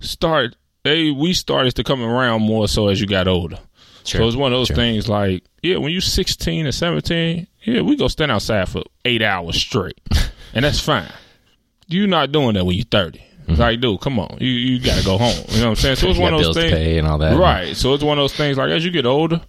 start. 0.00 0.56
They 0.82 1.10
we 1.10 1.32
started 1.34 1.74
to 1.76 1.84
come 1.84 2.02
around 2.02 2.42
more 2.42 2.66
so 2.68 2.88
as 2.88 3.00
you 3.00 3.06
got 3.06 3.28
older. 3.28 3.58
Sure. 4.04 4.22
So 4.22 4.26
it's 4.28 4.36
one 4.36 4.52
of 4.52 4.58
those 4.58 4.68
Sure. 4.68 4.76
things 4.76 5.08
like, 5.08 5.44
yeah, 5.62 5.76
when 5.76 5.92
you're 5.92 6.00
16 6.00 6.66
or 6.66 6.72
17, 6.72 7.46
yeah, 7.64 7.82
we 7.82 7.96
go 7.96 8.08
stand 8.08 8.32
outside 8.32 8.66
for 8.68 8.82
eight 9.04 9.20
hours 9.22 9.56
straight, 9.56 10.00
and 10.54 10.64
that's 10.64 10.80
fine. 10.80 11.10
You're 11.86 12.06
not 12.06 12.32
doing 12.32 12.54
that 12.54 12.64
when 12.64 12.76
you're 12.76 12.86
30. 12.90 13.18
Mm-hmm. 13.48 13.60
Like, 13.60 13.80
dude, 13.80 14.00
come 14.00 14.18
on, 14.18 14.38
you 14.40 14.48
you 14.48 14.80
got 14.80 14.98
to 14.98 15.04
go 15.04 15.18
home. 15.18 15.44
You 15.48 15.58
know 15.60 15.64
what 15.64 15.70
I'm 15.70 15.76
saying? 15.76 15.96
So 15.96 16.06
it's 16.10 16.18
one 16.18 16.32
of 16.32 16.40
those 16.42 16.56
things, 16.56 16.72
pay 16.72 16.98
and 16.98 17.06
all 17.06 17.18
that. 17.18 17.36
right? 17.38 17.76
So 17.76 17.92
it's 17.94 18.02
one 18.02 18.16
of 18.18 18.22
those 18.22 18.34
things 18.34 18.56
like 18.56 18.70
as 18.70 18.84
you 18.84 18.90
get 18.90 19.04
older, 19.06 19.40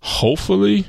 hopefully 0.00 0.86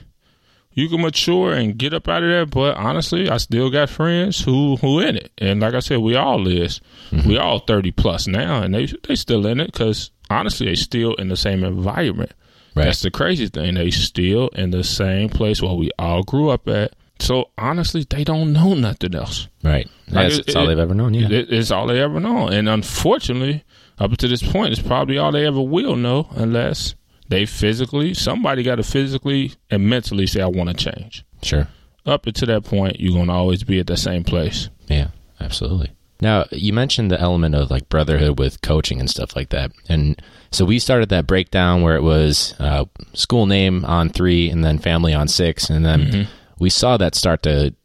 you 0.77 0.87
can 0.89 1.01
mature 1.01 1.53
and 1.53 1.77
get 1.77 1.93
up 1.93 2.07
out 2.07 2.21
of 2.23 2.29
there. 2.29 2.45
But 2.45 2.77
honestly, 2.77 3.29
I 3.29 3.37
still 3.37 3.69
got 3.69 3.89
friends 3.89 4.41
who 4.43 4.77
who 4.77 4.99
in 4.99 5.17
it, 5.17 5.31
and 5.39 5.59
like 5.59 5.73
I 5.73 5.79
said, 5.79 5.97
we 5.99 6.15
all 6.15 6.47
is. 6.47 6.79
Mm-hmm. 7.11 7.27
We 7.27 7.37
all 7.37 7.59
30 7.59 7.91
plus 7.91 8.27
now, 8.27 8.61
and 8.61 8.73
they 8.73 8.85
they 9.07 9.15
still 9.15 9.45
in 9.47 9.59
it 9.59 9.71
because 9.73 10.11
honestly, 10.29 10.67
they 10.67 10.75
still 10.75 11.15
in 11.15 11.29
the 11.29 11.35
same 11.37 11.63
environment. 11.63 12.31
Right. 12.75 12.85
That's 12.85 13.01
the 13.01 13.09
crazy 13.11 13.47
thing. 13.47 13.73
They 13.73 13.89
still 13.89 14.49
in 14.49 14.69
the 14.69 14.83
same 14.83 15.29
place 15.29 15.61
where 15.63 15.73
we 15.73 15.89
all 15.97 16.21
grew 16.23 16.49
up 16.49 16.67
at. 16.67 16.93
So 17.19 17.49
honestly, 17.57 18.05
they 18.07 18.23
don't 18.23 18.53
know 18.53 18.75
nothing 18.75 19.15
else. 19.15 19.47
Right. 19.63 19.89
Like, 20.09 20.25
That's, 20.29 20.37
it- 20.37 20.45
that's 20.45 20.55
all 20.55 20.65
it- 20.65 20.67
they've 20.67 20.79
ever 20.79 20.93
known. 20.93 21.15
Yeah. 21.15 21.29
It- 21.31 21.51
it's 21.51 21.71
all 21.71 21.87
they 21.87 21.99
ever 21.99 22.19
know. 22.19 22.47
And 22.47 22.69
unfortunately, 22.69 23.63
up 23.97 24.15
to 24.17 24.27
this 24.27 24.43
point, 24.43 24.73
it's 24.73 24.81
probably 24.87 25.17
all 25.17 25.31
they 25.31 25.47
ever 25.47 25.59
will 25.59 25.95
know 25.95 26.27
unless 26.35 26.93
they 27.29 27.45
physically, 27.45 28.13
somebody 28.13 28.63
got 28.63 28.75
to 28.75 28.83
physically 28.83 29.53
and 29.69 29.89
mentally 29.89 30.27
say, 30.27 30.41
I 30.41 30.47
want 30.47 30.69
to 30.69 30.75
change. 30.75 31.25
sure. 31.41 31.67
Up 32.05 32.25
until 32.25 32.47
that 32.47 32.63
point, 32.63 33.01
you're 33.01 33.13
going 33.13 33.27
to 33.27 33.33
always 33.33 33.63
be 33.63 33.79
at 33.79 33.87
the 33.87 33.97
same 33.97 34.23
place. 34.23 34.69
Yeah, 34.87 35.09
absolutely. 35.41 35.91
Now, 36.21 36.45
you 36.51 36.71
mentioned 36.71 37.11
the 37.11 37.19
element 37.19 37.53
of 37.53 37.69
like 37.69 37.89
brotherhood 37.89 38.39
with 38.39 38.61
coaching 38.61 39.01
and 39.01 39.09
stuff 39.09 39.35
like 39.35 39.49
that. 39.49 39.71
And 39.89 40.21
so 40.49 40.63
we 40.63 40.79
started 40.79 41.09
that 41.09 41.27
breakdown 41.27 41.81
where 41.81 41.97
it 41.97 42.01
was 42.03 42.55
uh, 42.59 42.85
school 43.13 43.45
name 43.45 43.83
on 43.83 44.09
three 44.09 44.49
and 44.49 44.63
then 44.63 44.79
family 44.79 45.13
on 45.13 45.27
six. 45.27 45.69
And 45.69 45.85
then 45.85 46.29
we 46.59 46.69
saw 46.69 46.95
that 46.95 47.13
start 47.13 47.43
to 47.43 47.75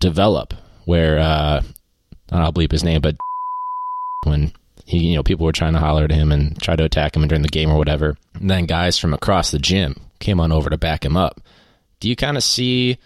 develop 0.00 0.54
where, 0.86 1.18
uh, 1.18 1.60
I 1.60 1.62
don't 2.30 2.40
know, 2.40 2.46
I'll 2.46 2.52
bleep 2.54 2.72
his 2.72 2.82
name, 2.82 3.02
but 3.02 3.16
when 4.24 4.52
he, 4.90 4.98
you 4.98 5.16
know, 5.16 5.22
people 5.22 5.46
were 5.46 5.52
trying 5.52 5.74
to 5.74 5.78
holler 5.78 6.04
at 6.04 6.10
him 6.10 6.32
and 6.32 6.60
try 6.60 6.76
to 6.76 6.84
attack 6.84 7.16
him 7.16 7.26
during 7.28 7.42
the 7.42 7.48
game 7.48 7.70
or 7.70 7.78
whatever. 7.78 8.16
And 8.34 8.50
then 8.50 8.66
guys 8.66 8.98
from 8.98 9.14
across 9.14 9.50
the 9.50 9.58
gym 9.58 9.96
came 10.18 10.40
on 10.40 10.52
over 10.52 10.68
to 10.68 10.76
back 10.76 11.04
him 11.04 11.16
up. 11.16 11.40
Do 12.00 12.08
you 12.08 12.16
kind 12.16 12.36
of 12.36 12.42
see 12.42 12.98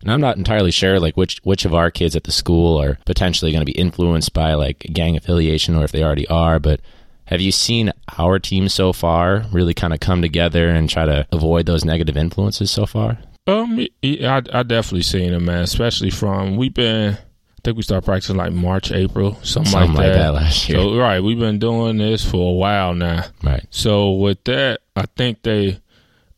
and 0.00 0.12
I'm 0.12 0.20
not 0.20 0.36
entirely 0.36 0.70
sure 0.70 1.00
like 1.00 1.16
which 1.16 1.40
which 1.44 1.64
of 1.64 1.74
our 1.74 1.90
kids 1.90 2.14
at 2.14 2.24
the 2.24 2.32
school 2.32 2.80
are 2.80 2.98
potentially 3.06 3.52
going 3.52 3.62
to 3.62 3.72
be 3.72 3.78
influenced 3.78 4.34
by 4.34 4.54
like 4.54 4.80
gang 4.92 5.16
affiliation 5.16 5.74
or 5.74 5.84
if 5.84 5.92
they 5.92 6.04
already 6.04 6.28
are, 6.28 6.58
but 6.58 6.80
have 7.26 7.40
you 7.40 7.52
seen 7.52 7.90
our 8.18 8.38
team 8.38 8.68
so 8.68 8.92
far 8.92 9.46
really 9.50 9.72
kind 9.72 9.94
of 9.94 10.00
come 10.00 10.20
together 10.20 10.68
and 10.68 10.90
try 10.90 11.06
to 11.06 11.26
avoid 11.32 11.64
those 11.64 11.84
negative 11.84 12.18
influences 12.18 12.70
so 12.70 12.84
far? 12.84 13.18
Um, 13.46 13.86
I, 14.02 14.42
I 14.52 14.62
definitely 14.62 15.02
seen 15.02 15.32
it, 15.32 15.40
man. 15.40 15.62
Especially 15.62 16.10
from 16.10 16.56
we've 16.56 16.74
been, 16.74 17.16
think 17.64 17.76
we 17.76 17.82
started 17.82 18.04
practicing 18.04 18.36
like 18.36 18.52
March, 18.52 18.92
April, 18.92 19.34
something, 19.42 19.72
Something 19.72 19.94
like, 19.94 20.06
like 20.06 20.12
that. 20.12 20.18
that 20.18 20.34
last 20.34 20.68
year. 20.68 20.78
So 20.78 20.96
right, 20.96 21.20
we've 21.20 21.38
been 21.38 21.58
doing 21.58 21.96
this 21.96 22.24
for 22.24 22.50
a 22.50 22.54
while 22.54 22.94
now. 22.94 23.24
Right. 23.42 23.66
So 23.70 24.12
with 24.12 24.44
that, 24.44 24.80
I 24.94 25.06
think 25.16 25.42
they, 25.42 25.80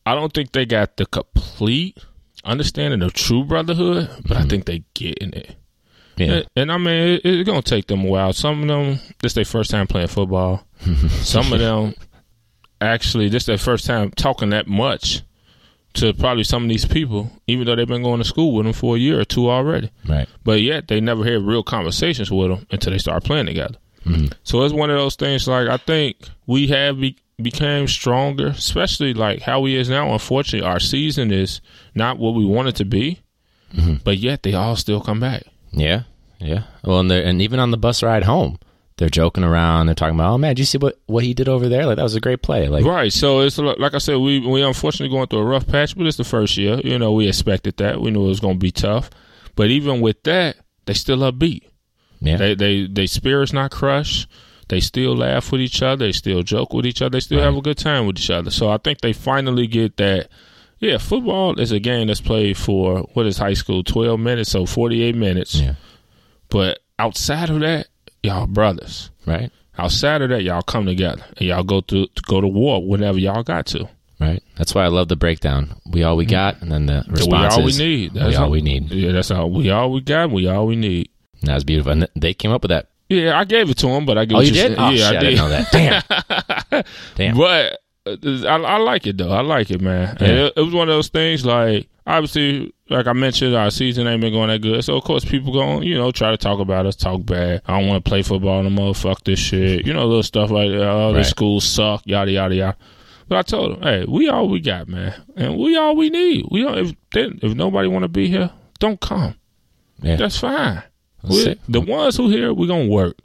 I 0.06 0.14
don't 0.14 0.32
think 0.32 0.52
they 0.52 0.64
got 0.64 0.96
the 0.96 1.06
complete 1.06 1.98
understanding 2.44 3.02
of 3.02 3.12
true 3.12 3.44
brotherhood, 3.44 4.08
but 4.22 4.36
I 4.36 4.40
mm-hmm. 4.40 4.48
think 4.48 4.64
they 4.66 4.84
getting 4.94 5.32
it. 5.32 5.56
Yeah. 6.16 6.32
And, 6.32 6.46
and 6.56 6.72
I 6.72 6.78
mean, 6.78 7.08
it, 7.08 7.20
it's 7.24 7.46
gonna 7.46 7.60
take 7.60 7.88
them 7.88 8.04
a 8.04 8.08
while. 8.08 8.32
Some 8.32 8.62
of 8.62 8.68
them, 8.68 9.00
this 9.20 9.34
their 9.34 9.44
first 9.44 9.70
time 9.70 9.86
playing 9.86 10.08
football. 10.08 10.64
Some 11.08 11.52
of 11.52 11.58
them, 11.58 11.94
actually, 12.80 13.28
this 13.28 13.46
their 13.46 13.58
first 13.58 13.84
time 13.86 14.10
talking 14.12 14.50
that 14.50 14.66
much 14.66 15.22
to 15.96 16.14
probably 16.14 16.44
some 16.44 16.64
of 16.64 16.68
these 16.68 16.84
people, 16.84 17.30
even 17.46 17.66
though 17.66 17.76
they've 17.76 17.86
been 17.86 18.02
going 18.02 18.18
to 18.18 18.24
school 18.24 18.54
with 18.54 18.66
them 18.66 18.72
for 18.72 18.96
a 18.96 18.98
year 18.98 19.20
or 19.20 19.24
two 19.24 19.50
already. 19.50 19.90
Right. 20.08 20.28
But 20.44 20.60
yet 20.62 20.88
they 20.88 21.00
never 21.00 21.24
had 21.24 21.42
real 21.42 21.62
conversations 21.62 22.30
with 22.30 22.50
them 22.50 22.66
until 22.70 22.92
they 22.92 22.98
start 22.98 23.24
playing 23.24 23.46
together. 23.46 23.76
Mm-hmm. 24.04 24.26
So 24.44 24.62
it's 24.62 24.74
one 24.74 24.90
of 24.90 24.96
those 24.96 25.16
things. 25.16 25.48
Like 25.48 25.68
I 25.68 25.76
think 25.76 26.16
we 26.46 26.68
have 26.68 27.00
be, 27.00 27.16
became 27.40 27.88
stronger, 27.88 28.48
especially 28.48 29.14
like 29.14 29.42
how 29.42 29.60
we 29.60 29.74
is 29.74 29.88
now. 29.88 30.12
Unfortunately, 30.12 30.66
our 30.66 30.80
season 30.80 31.32
is 31.32 31.60
not 31.94 32.18
what 32.18 32.34
we 32.34 32.44
want 32.44 32.68
it 32.68 32.76
to 32.76 32.84
be, 32.84 33.20
mm-hmm. 33.74 33.96
but 34.04 34.18
yet 34.18 34.42
they 34.42 34.54
all 34.54 34.76
still 34.76 35.00
come 35.00 35.20
back. 35.20 35.44
Yeah. 35.72 36.02
Yeah. 36.38 36.64
Well, 36.84 37.00
and, 37.00 37.10
and 37.10 37.42
even 37.42 37.58
on 37.58 37.70
the 37.70 37.76
bus 37.76 38.02
ride 38.02 38.24
home, 38.24 38.58
they're 38.98 39.08
joking 39.08 39.44
around. 39.44 39.86
They're 39.86 39.94
talking 39.94 40.14
about, 40.14 40.32
oh 40.32 40.38
man, 40.38 40.50
did 40.50 40.60
you 40.60 40.64
see 40.64 40.78
what, 40.78 40.98
what 41.06 41.22
he 41.24 41.34
did 41.34 41.48
over 41.48 41.68
there? 41.68 41.84
Like 41.86 41.96
that 41.96 42.02
was 42.02 42.14
a 42.14 42.20
great 42.20 42.42
play. 42.42 42.68
Like, 42.68 42.84
Right. 42.84 43.12
So 43.12 43.40
it's 43.40 43.58
like 43.58 43.94
I 43.94 43.98
said, 43.98 44.16
we 44.16 44.40
we 44.40 44.62
unfortunately 44.62 45.14
going 45.14 45.26
through 45.28 45.40
a 45.40 45.44
rough 45.44 45.66
patch, 45.66 45.96
but 45.96 46.06
it's 46.06 46.16
the 46.16 46.24
first 46.24 46.56
year. 46.56 46.80
You 46.82 46.98
know, 46.98 47.12
we 47.12 47.28
expected 47.28 47.76
that. 47.78 48.00
We 48.00 48.10
knew 48.10 48.24
it 48.24 48.28
was 48.28 48.40
going 48.40 48.54
to 48.56 48.58
be 48.58 48.70
tough, 48.72 49.10
but 49.54 49.68
even 49.68 50.00
with 50.00 50.22
that, 50.24 50.56
they 50.86 50.94
still 50.94 51.18
upbeat. 51.18 51.62
yeah. 52.20 52.36
They 52.36 52.54
they 52.54 52.86
they 52.86 53.06
spirits 53.06 53.52
not 53.52 53.70
crushed. 53.70 54.28
They 54.68 54.80
still 54.80 55.14
laugh 55.14 55.52
with 55.52 55.60
each 55.60 55.80
other. 55.82 56.06
They 56.06 56.12
still 56.12 56.42
joke 56.42 56.72
with 56.72 56.86
each 56.86 57.00
other. 57.00 57.10
They 57.10 57.20
still 57.20 57.40
have 57.40 57.54
a 57.56 57.60
good 57.60 57.78
time 57.78 58.06
with 58.06 58.18
each 58.18 58.30
other. 58.30 58.50
So 58.50 58.68
I 58.68 58.78
think 58.78 59.00
they 59.00 59.12
finally 59.12 59.66
get 59.68 59.96
that. 59.98 60.28
Yeah, 60.78 60.98
football 60.98 61.58
is 61.60 61.70
a 61.70 61.78
game 61.78 62.08
that's 62.08 62.20
played 62.20 62.56
for 62.56 63.00
what 63.14 63.26
is 63.26 63.38
high 63.38 63.54
school 63.54 63.84
twelve 63.84 64.18
minutes, 64.20 64.50
so 64.50 64.66
forty 64.66 65.02
eight 65.02 65.14
minutes. 65.14 65.54
Yeah. 65.60 65.74
But 66.48 66.80
outside 66.98 67.50
of 67.50 67.60
that, 67.60 67.86
y'all 68.26 68.46
brothers. 68.46 69.10
right. 69.26 69.50
Outside 69.78 70.22
of 70.22 70.30
that, 70.30 70.42
y'all 70.42 70.62
come 70.62 70.86
together 70.86 71.22
and 71.36 71.48
y'all 71.48 71.62
go 71.62 71.82
to 71.82 72.08
go 72.26 72.40
to 72.40 72.46
war 72.48 72.82
whenever 72.86 73.18
y'all 73.18 73.42
got 73.42 73.66
to. 73.66 73.86
Right. 74.18 74.42
That's 74.56 74.74
why 74.74 74.84
I 74.84 74.88
love 74.88 75.08
the 75.08 75.16
breakdown. 75.16 75.74
We 75.90 76.02
all 76.02 76.16
we 76.16 76.24
got, 76.24 76.62
and 76.62 76.72
then 76.72 76.86
the 76.86 77.04
response 77.08 77.56
we 77.56 77.60
all 77.62 77.66
we 77.66 77.72
need. 77.76 78.12
we 78.14 78.34
all 78.36 78.50
we 78.50 78.62
need. 78.62 78.90
Yeah, 78.90 79.12
that's 79.12 79.30
all. 79.30 79.50
We 79.50 79.68
all 79.70 79.92
we 79.92 80.00
got. 80.00 80.30
We 80.30 80.48
all 80.48 80.66
we 80.66 80.76
need. 80.76 81.10
And 81.42 81.48
that 81.50 81.54
was 81.56 81.64
beautiful. 81.64 81.92
And 81.92 82.08
they 82.16 82.32
came 82.32 82.52
up 82.52 82.62
with 82.62 82.70
that. 82.70 82.88
Yeah, 83.10 83.38
I 83.38 83.44
gave 83.44 83.68
it 83.68 83.76
to 83.78 83.88
him, 83.88 84.06
but 84.06 84.16
I 84.16 84.24
give 84.24 84.38
Oh, 84.38 84.40
you 84.40 84.52
did? 84.52 84.74
Oh, 84.78 84.88
yeah, 84.88 85.10
shit, 85.10 85.16
I 85.16 85.18
I 85.18 85.20
did. 85.20 85.20
didn't 85.20 85.38
know 85.38 85.48
that. 85.50 86.62
Damn. 86.70 86.82
Damn. 87.16 87.36
But 87.36 87.78
uh, 88.06 88.46
I, 88.48 88.56
I 88.56 88.76
like 88.78 89.06
it 89.06 89.18
though. 89.18 89.30
I 89.30 89.42
like 89.42 89.70
it, 89.70 89.82
man. 89.82 90.16
Yeah. 90.20 90.26
It, 90.28 90.52
it 90.56 90.60
was 90.62 90.72
one 90.74 90.88
of 90.88 90.94
those 90.94 91.08
things. 91.08 91.44
Like 91.44 91.86
obviously, 92.06 92.72
like 92.88 93.06
I 93.06 93.12
mentioned, 93.12 93.54
our 93.56 93.70
season 93.70 94.06
ain't 94.06 94.20
been 94.20 94.32
going 94.32 94.48
that 94.48 94.60
good. 94.62 94.84
So 94.84 94.96
of 94.96 95.04
course, 95.04 95.24
people 95.24 95.52
going, 95.52 95.82
you 95.82 95.96
know, 95.96 96.10
try 96.12 96.30
to 96.30 96.36
talk 96.36 96.60
about 96.60 96.86
us, 96.86 96.96
talk 96.96 97.24
bad. 97.26 97.62
I 97.66 97.78
don't 97.80 97.88
want 97.88 98.04
to 98.04 98.08
play 98.08 98.22
football 98.22 98.62
no 98.62 98.70
more. 98.70 98.94
Fuck 98.94 99.24
this 99.24 99.38
shit. 99.38 99.86
You 99.86 99.92
know, 99.92 100.06
little 100.06 100.22
stuff 100.22 100.50
like 100.50 100.70
that. 100.70 100.88
Oh, 100.88 101.12
the 101.12 101.18
Right. 101.18 101.26
schools 101.26 101.64
suck. 101.64 102.02
Yada 102.04 102.30
yada 102.30 102.54
yada. 102.54 102.76
But 103.28 103.38
I 103.38 103.42
told 103.42 103.72
them, 103.76 103.82
hey, 103.82 104.04
we 104.06 104.28
all 104.28 104.48
we 104.48 104.60
got, 104.60 104.86
man, 104.88 105.12
and 105.34 105.56
we 105.58 105.76
all 105.76 105.96
we 105.96 106.10
need. 106.10 106.46
We 106.50 106.62
don't, 106.62 106.78
if 106.78 106.94
they, 107.12 107.22
if 107.42 107.54
nobody 107.56 107.88
want 107.88 108.04
to 108.04 108.08
be 108.08 108.28
here, 108.28 108.50
don't 108.78 109.00
come. 109.00 109.34
Yeah. 110.00 110.14
That's 110.16 110.38
fine. 110.38 110.82
That's 111.24 111.60
the 111.68 111.80
ones 111.80 112.16
who 112.16 112.28
here, 112.30 112.54
we 112.54 112.68
gonna 112.68 112.86
work. 112.86 113.16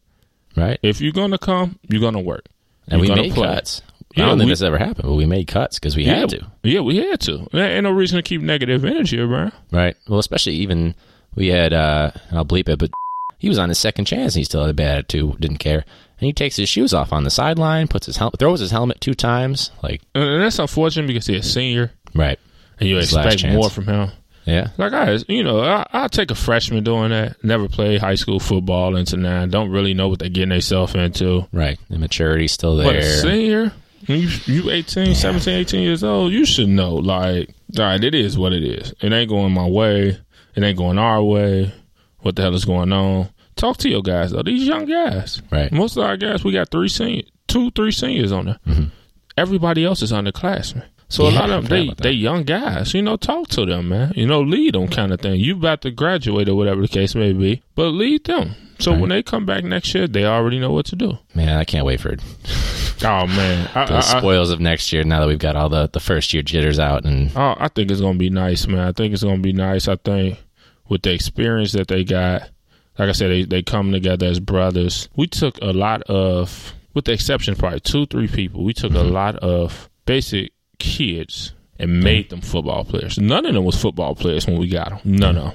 Right. 0.58 0.80
If 0.82 1.01
you're 1.01 1.12
gonna 1.12 1.38
come, 1.38 1.77
you're 1.88 2.01
gonna 2.01 2.20
work. 2.20 2.46
And 2.88 2.94
You're 2.94 3.01
we 3.01 3.08
gonna 3.10 3.22
made 3.22 3.34
play. 3.36 3.48
cuts. 3.48 3.84
Yeah, 4.15 4.25
I 4.25 4.27
don't 4.30 4.38
think 4.38 4.48
we- 4.48 4.51
this 4.51 4.62
ever 4.62 4.77
happened, 4.77 5.03
but 5.08 5.13
we 5.15 5.25
made 5.25 5.48
cuts 5.48 5.80
because 5.80 5.96
we 5.96 6.06
had 6.06 6.30
to. 6.30 6.46
Yeah, 6.63 6.82
we 6.82 6.98
had 6.98 7.20
to. 7.22 7.48
There 7.51 7.70
ain't 7.70 7.84
no 7.84 7.91
reason 7.91 8.18
to 8.18 8.24
keep 8.24 8.41
negative 8.41 8.84
energy 8.86 9.20
around. 9.20 9.53
Right. 9.72 9.96
Well, 10.08 10.20
especially 10.20 10.53
even 10.56 10.96
we 11.36 11.48
had 11.48 11.74
uh 11.74 12.12
I'll 12.32 12.46
bleep 12.46 12.70
it, 12.70 12.80
but 12.80 12.91
he 13.39 13.50
was 13.50 13.58
on 13.58 13.70
his 13.70 13.80
second 13.80 14.06
chance 14.06 14.36
and 14.36 14.41
he 14.41 14.44
still 14.44 14.62
had 14.62 14.70
a 14.70 14.74
bad 14.74 15.00
attitude, 15.00 15.39
didn't 15.39 15.58
care. 15.58 15.80
And 16.20 16.27
he 16.27 16.34
takes 16.34 16.56
his 16.58 16.70
shoes 16.70 16.94
off 16.94 17.12
on 17.12 17.24
the 17.24 17.32
sideline, 17.32 17.88
puts 17.88 18.06
his 18.06 18.18
helmet 18.18 18.39
throws 18.39 18.60
his 18.60 18.70
helmet 18.72 19.01
two 19.01 19.13
times, 19.15 19.72
like 19.82 20.01
And 20.13 20.41
that's 20.44 20.60
unfortunate 20.60 21.08
because 21.08 21.25
he's 21.27 21.46
a 21.46 21.50
senior 21.50 21.91
right. 22.13 22.38
and 22.80 22.88
you 22.88 22.98
His 22.98 23.13
expect 23.13 23.46
more 23.48 23.70
from 23.70 23.88
him. 23.88 24.12
Yeah. 24.46 24.70
Like 24.77 24.94
I, 24.94 25.18
you 25.27 25.44
know, 25.44 25.62
I, 25.62 25.86
I'll 25.94 26.10
take 26.10 26.32
a 26.32 26.36
freshman 26.36 26.84
doing 26.84 27.12
that. 27.12 27.44
Never 27.44 27.70
played 27.70 28.01
high 28.01 28.15
school 28.15 28.39
football 28.39 28.96
into 28.96 29.15
nine. 29.18 29.50
Don't 29.50 29.70
really 29.70 29.94
know 29.94 30.10
what 30.10 30.18
they're 30.20 30.30
getting 30.30 30.50
themselves 30.50 30.96
into. 30.96 31.48
Right. 31.51 31.80
Immaturity's 31.91 32.51
still 32.51 32.75
there. 32.75 32.88
But 32.88 32.96
a 32.98 33.03
senior, 33.03 33.72
when 34.12 34.22
you 34.22 34.30
you 34.46 34.71
18, 34.71 35.15
17, 35.15 35.54
18 35.54 35.82
years 35.82 36.04
old, 36.04 36.32
you 36.32 36.45
should 36.45 36.69
know. 36.69 36.95
Like, 36.95 37.50
all 37.78 37.86
right, 37.86 38.04
it 38.04 38.13
is 38.13 38.38
what 38.38 38.54
it 38.54 38.63
is. 38.63 38.93
It 39.02 39.12
ain't 39.12 39.30
going 39.30 39.54
my 39.54 39.67
way. 39.67 40.17
It 40.56 40.63
ain't 40.63 40.78
going 40.78 40.97
our 40.97 41.24
way. 41.24 41.74
What 42.19 42.36
the 42.36 42.43
hell 42.43 42.56
is 42.56 42.65
going 42.65 42.91
on? 42.93 43.30
Talk 43.56 43.78
to 43.78 43.89
your 43.89 44.02
guys 44.02 44.32
though. 44.32 44.43
These 44.43 44.67
young 44.67 44.86
guys. 44.86 45.41
Right. 45.52 45.71
Most 45.71 45.97
of 45.97 46.04
our 46.04 46.17
guys, 46.17 46.43
we 46.43 46.52
got 46.52 46.69
three 46.69 46.89
senior, 46.89 47.24
two, 47.47 47.71
three 47.71 47.91
seniors 47.91 48.32
on 48.32 48.45
there. 48.45 48.60
Mm-hmm. 48.67 48.86
Everybody 49.38 49.86
else 49.86 50.02
is 50.02 50.12
underclassmen. 50.12 50.84
So 51.12 51.26
a 51.26 51.30
Mm-hmm. 51.30 51.38
Lot 51.39 51.50
of 51.50 51.67
them, 51.67 51.88
they 51.88 51.93
they 52.02 52.12
young 52.12 52.43
guys. 52.43 52.93
You 52.93 53.02
know, 53.02 53.17
talk 53.17 53.50
to 53.50 53.65
them, 53.65 53.89
man. 53.89 54.13
You 54.15 54.26
know, 54.26 54.39
lead 54.41 54.74
them, 54.76 54.88
kind 54.88 55.12
of 55.12 55.19
thing. 55.19 55.39
You 55.39 55.58
about 55.58 55.82
to 55.82 55.91
graduate 55.91 56.47
or 56.47 56.56
whatever 56.56 56.82
the 56.82 56.88
case 56.88 57.15
may 57.15 57.34
be, 57.34 57.62
but 57.76 57.89
lead 57.89 58.24
them. 58.24 58.56
So 58.80 58.97
when 58.97 59.10
they 59.10 59.21
come 59.21 59.45
back 59.45 59.63
next 59.63 59.93
year, 59.93 60.08
they 60.08 60.26
already 60.26 60.58
know 60.58 60.71
what 60.71 60.88
to 60.88 60.95
do. 60.95 61.19
Man, 61.36 61.56
I 61.58 61.65
can't 61.65 61.86
wait 61.86 62.00
for 62.02 62.10
it. 62.10 62.21
Oh 63.04 63.26
man, 63.26 63.67
I, 63.74 63.86
the 63.86 63.93
I, 63.95 63.97
I, 63.97 64.02
spoils 64.02 64.52
of 64.52 64.60
next 64.60 64.93
year 64.93 65.04
now 65.04 65.21
that 65.21 65.28
we've 65.28 65.39
got 65.39 65.56
all 65.56 65.69
the, 65.69 65.89
the 65.91 66.00
first 66.00 66.36
year 66.36 66.43
jitters 66.43 66.78
out 66.78 67.04
and 67.04 67.32
Oh, 67.36 67.56
I 67.58 67.67
think 67.67 67.89
it's 67.89 68.00
gonna 68.00 68.19
be 68.19 68.30
nice, 68.30 68.67
man. 68.67 68.80
I 68.82 68.91
think 68.91 69.12
it's 69.12 69.24
gonna 69.24 69.39
be 69.39 69.54
nice. 69.54 69.88
I 69.88 69.95
think 69.95 70.38
with 70.88 71.02
the 71.02 71.12
experience 71.12 71.71
that 71.71 71.88
they 71.88 72.04
got, 72.04 72.43
like 73.00 73.10
I 73.10 73.13
said, 73.13 73.32
they 73.32 73.43
they 73.45 73.63
come 73.63 73.91
together 73.91 74.28
as 74.28 74.39
brothers. 74.39 75.10
We 75.15 75.26
took 75.26 75.58
a 75.63 75.74
lot 75.74 76.04
of, 76.04 76.76
with 76.93 77.06
the 77.06 77.13
exception 77.13 77.54
of 77.54 77.58
probably 77.58 77.80
two, 77.80 78.06
three 78.06 78.28
people, 78.28 78.63
we 78.63 78.74
took 78.74 78.93
a 78.93 79.00
lot 79.00 79.36
of 79.38 79.89
basic 80.06 80.52
kids 80.82 81.54
and 81.80 82.04
made 82.04 82.30
them 82.30 82.41
football 82.41 82.84
players. 82.84 83.17
None 83.17 83.46
of 83.46 83.54
them 83.54 83.63
was 83.63 83.80
football 83.82 84.15
players 84.15 84.46
when 84.46 84.60
we 84.60 84.67
got 84.67 84.89
them. 84.89 85.00
None 85.06 85.38
of 85.38 85.44
them. 85.52 85.54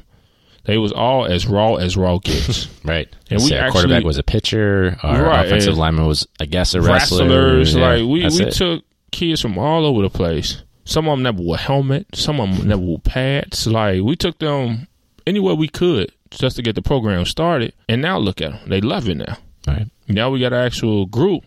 They 0.65 0.79
was 0.79 0.91
all 0.93 1.27
as 1.27 1.47
raw 1.47 1.75
as 1.75 1.97
raw 1.97 2.19
kids. 2.19 2.69
right. 2.85 3.09
And 3.31 3.43
we 3.43 3.53
our 3.55 3.59
actually- 3.67 3.73
quarterback 3.73 4.05
was 4.05 4.19
a 4.19 4.23
pitcher, 4.25 4.97
our 5.03 5.23
Right, 5.23 5.47
offensive 5.47 5.77
lineman 5.77 6.07
was 6.07 6.27
I 6.41 6.47
guess 6.47 6.75
a 6.75 6.81
wrestler. 6.81 7.25
wrestlers. 7.25 7.75
Yeah, 7.75 7.89
like 7.89 7.99
we, 8.01 8.07
we 8.27 8.27
it. 8.27 8.53
took 8.55 8.83
kids 9.13 9.41
from 9.41 9.59
all 9.59 9.85
over 9.87 10.03
the 10.03 10.11
place. 10.11 10.63
Some 10.85 11.09
of 11.09 11.13
them 11.13 11.23
never 11.23 11.41
wore 11.43 11.57
helmet. 11.57 12.07
Some 12.15 12.41
of 12.41 12.57
them 12.59 12.69
never 12.69 12.81
wore 12.83 12.99
pads. 13.01 13.67
Like 13.67 14.03
we 14.03 14.17
took 14.17 14.39
them 14.39 14.89
anywhere 15.27 15.55
we 15.55 15.69
could 15.69 16.11
just 16.31 16.57
to 16.57 16.63
get 16.63 16.75
the 16.75 16.83
program 16.83 17.25
started. 17.25 17.73
And 17.89 18.03
now 18.03 18.19
look 18.19 18.41
at 18.41 18.51
them. 18.53 18.69
They 18.69 18.81
love 18.81 19.09
it 19.09 19.17
now. 19.17 19.37
right. 19.69 19.87
Now 20.09 20.31
we 20.31 20.41
got 20.41 20.53
an 20.53 20.65
actual 20.65 21.07
group 21.07 21.45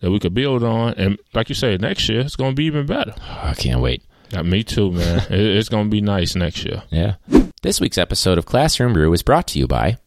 that 0.00 0.10
we 0.10 0.18
could 0.18 0.34
build 0.34 0.62
on. 0.62 0.94
And 0.94 1.18
like 1.34 1.48
you 1.48 1.54
said, 1.54 1.80
next 1.80 2.08
year 2.08 2.20
it's 2.20 2.36
going 2.36 2.52
to 2.52 2.56
be 2.56 2.64
even 2.64 2.86
better. 2.86 3.14
I 3.20 3.54
can't 3.54 3.80
wait. 3.80 4.02
Yeah, 4.30 4.42
me 4.42 4.62
too, 4.62 4.92
man. 4.92 5.26
it's 5.30 5.68
going 5.68 5.86
to 5.86 5.90
be 5.90 6.00
nice 6.00 6.34
next 6.34 6.64
year. 6.64 6.82
Yeah. 6.90 7.14
This 7.62 7.80
week's 7.80 7.98
episode 7.98 8.38
of 8.38 8.46
Classroom 8.46 8.92
Brew 8.92 9.12
is 9.12 9.22
brought 9.22 9.46
to 9.48 9.58
you 9.58 9.66
by 9.66 9.98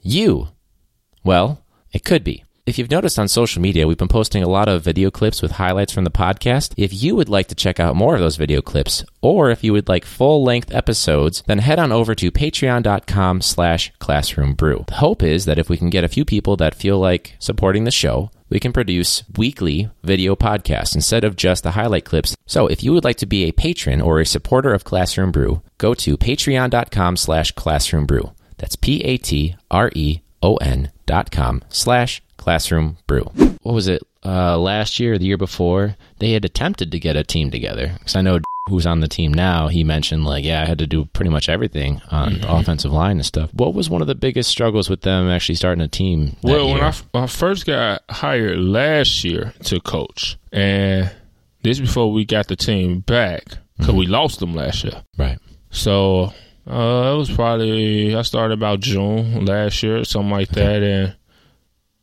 you. 0.00 0.48
Well, 1.24 1.64
it 1.92 2.04
could 2.04 2.24
be. 2.24 2.44
If 2.64 2.78
you've 2.78 2.92
noticed 2.92 3.18
on 3.18 3.26
social 3.26 3.60
media, 3.60 3.88
we've 3.88 3.98
been 3.98 4.06
posting 4.06 4.44
a 4.44 4.48
lot 4.48 4.68
of 4.68 4.84
video 4.84 5.10
clips 5.10 5.42
with 5.42 5.50
highlights 5.52 5.92
from 5.92 6.04
the 6.04 6.12
podcast. 6.12 6.74
If 6.76 7.02
you 7.02 7.16
would 7.16 7.28
like 7.28 7.48
to 7.48 7.56
check 7.56 7.80
out 7.80 7.96
more 7.96 8.14
of 8.14 8.20
those 8.20 8.36
video 8.36 8.62
clips, 8.62 9.04
or 9.20 9.50
if 9.50 9.64
you 9.64 9.72
would 9.72 9.88
like 9.88 10.04
full-length 10.04 10.72
episodes, 10.72 11.42
then 11.48 11.58
head 11.58 11.80
on 11.80 11.90
over 11.90 12.14
to 12.14 12.30
patreon.com 12.30 13.40
slash 13.40 13.92
classroombrew. 14.00 14.86
The 14.86 14.94
hope 14.94 15.24
is 15.24 15.44
that 15.46 15.58
if 15.58 15.68
we 15.68 15.76
can 15.76 15.90
get 15.90 16.04
a 16.04 16.08
few 16.08 16.24
people 16.24 16.56
that 16.58 16.76
feel 16.76 17.00
like 17.00 17.34
supporting 17.40 17.82
the 17.82 17.90
show, 17.90 18.30
we 18.52 18.60
can 18.60 18.72
produce 18.72 19.24
weekly 19.38 19.88
video 20.02 20.36
podcasts 20.36 20.94
instead 20.94 21.24
of 21.24 21.36
just 21.36 21.62
the 21.62 21.70
highlight 21.70 22.04
clips. 22.04 22.36
So 22.44 22.66
if 22.66 22.84
you 22.84 22.92
would 22.92 23.02
like 23.02 23.16
to 23.16 23.26
be 23.26 23.44
a 23.44 23.52
patron 23.52 24.02
or 24.02 24.20
a 24.20 24.26
supporter 24.26 24.74
of 24.74 24.84
Classroom 24.84 25.32
Brew, 25.32 25.62
go 25.78 25.94
to 25.94 26.18
patreon.com 26.18 27.16
slash 27.16 27.52
classroom 27.52 28.04
brew. 28.04 28.32
That's 28.58 28.76
P-A-T-R-E-O-N 28.76 29.22
dot 31.06 31.30
com 31.30 31.62
slash 31.70 32.22
classroom 32.36 32.98
brew. 33.06 33.24
What 33.62 33.74
was 33.74 33.88
it? 33.88 34.02
Uh, 34.24 34.56
last 34.56 35.00
year, 35.00 35.14
or 35.14 35.18
the 35.18 35.24
year 35.24 35.36
before, 35.36 35.96
they 36.18 36.32
had 36.32 36.44
attempted 36.44 36.92
to 36.92 36.98
get 37.00 37.16
a 37.16 37.24
team 37.24 37.50
together. 37.50 37.92
Because 37.98 38.14
I 38.14 38.22
know 38.22 38.38
who's 38.68 38.86
on 38.86 39.00
the 39.00 39.08
team 39.08 39.34
now, 39.34 39.66
he 39.66 39.82
mentioned 39.82 40.24
like, 40.24 40.44
yeah, 40.44 40.62
I 40.62 40.66
had 40.66 40.78
to 40.78 40.86
do 40.86 41.06
pretty 41.06 41.30
much 41.30 41.48
everything 41.48 42.00
on 42.10 42.34
the 42.38 42.52
offensive 42.52 42.92
line 42.92 43.16
and 43.16 43.26
stuff. 43.26 43.52
What 43.52 43.74
was 43.74 43.90
one 43.90 44.00
of 44.00 44.06
the 44.06 44.14
biggest 44.14 44.48
struggles 44.48 44.88
with 44.88 45.00
them 45.00 45.28
actually 45.28 45.56
starting 45.56 45.82
a 45.82 45.88
team? 45.88 46.36
Well, 46.42 46.66
when 46.68 46.76
year? 46.76 46.84
I, 46.84 46.88
f- 46.88 47.08
I 47.12 47.26
first 47.26 47.66
got 47.66 48.02
hired 48.08 48.58
last 48.60 49.24
year 49.24 49.52
to 49.64 49.80
coach, 49.80 50.38
and 50.52 51.10
this 51.64 51.80
before 51.80 52.12
we 52.12 52.24
got 52.24 52.46
the 52.46 52.54
team 52.56 53.00
back, 53.00 53.44
because 53.76 53.94
we 53.94 54.06
lost 54.06 54.38
them 54.38 54.54
last 54.54 54.84
year. 54.84 55.02
right. 55.18 55.38
So 55.70 56.32
uh, 56.70 57.12
it 57.14 57.16
was 57.16 57.30
probably 57.34 58.14
I 58.14 58.22
started 58.22 58.54
about 58.54 58.78
June 58.80 59.44
last 59.46 59.82
year, 59.82 60.04
something 60.04 60.30
like 60.30 60.50
that, 60.50 60.82
and 60.82 61.16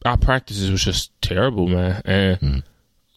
our 0.05 0.17
practices 0.17 0.71
was 0.71 0.83
just 0.83 1.11
terrible, 1.21 1.67
man. 1.67 2.01
And 2.05 2.37
hmm. 2.37 2.57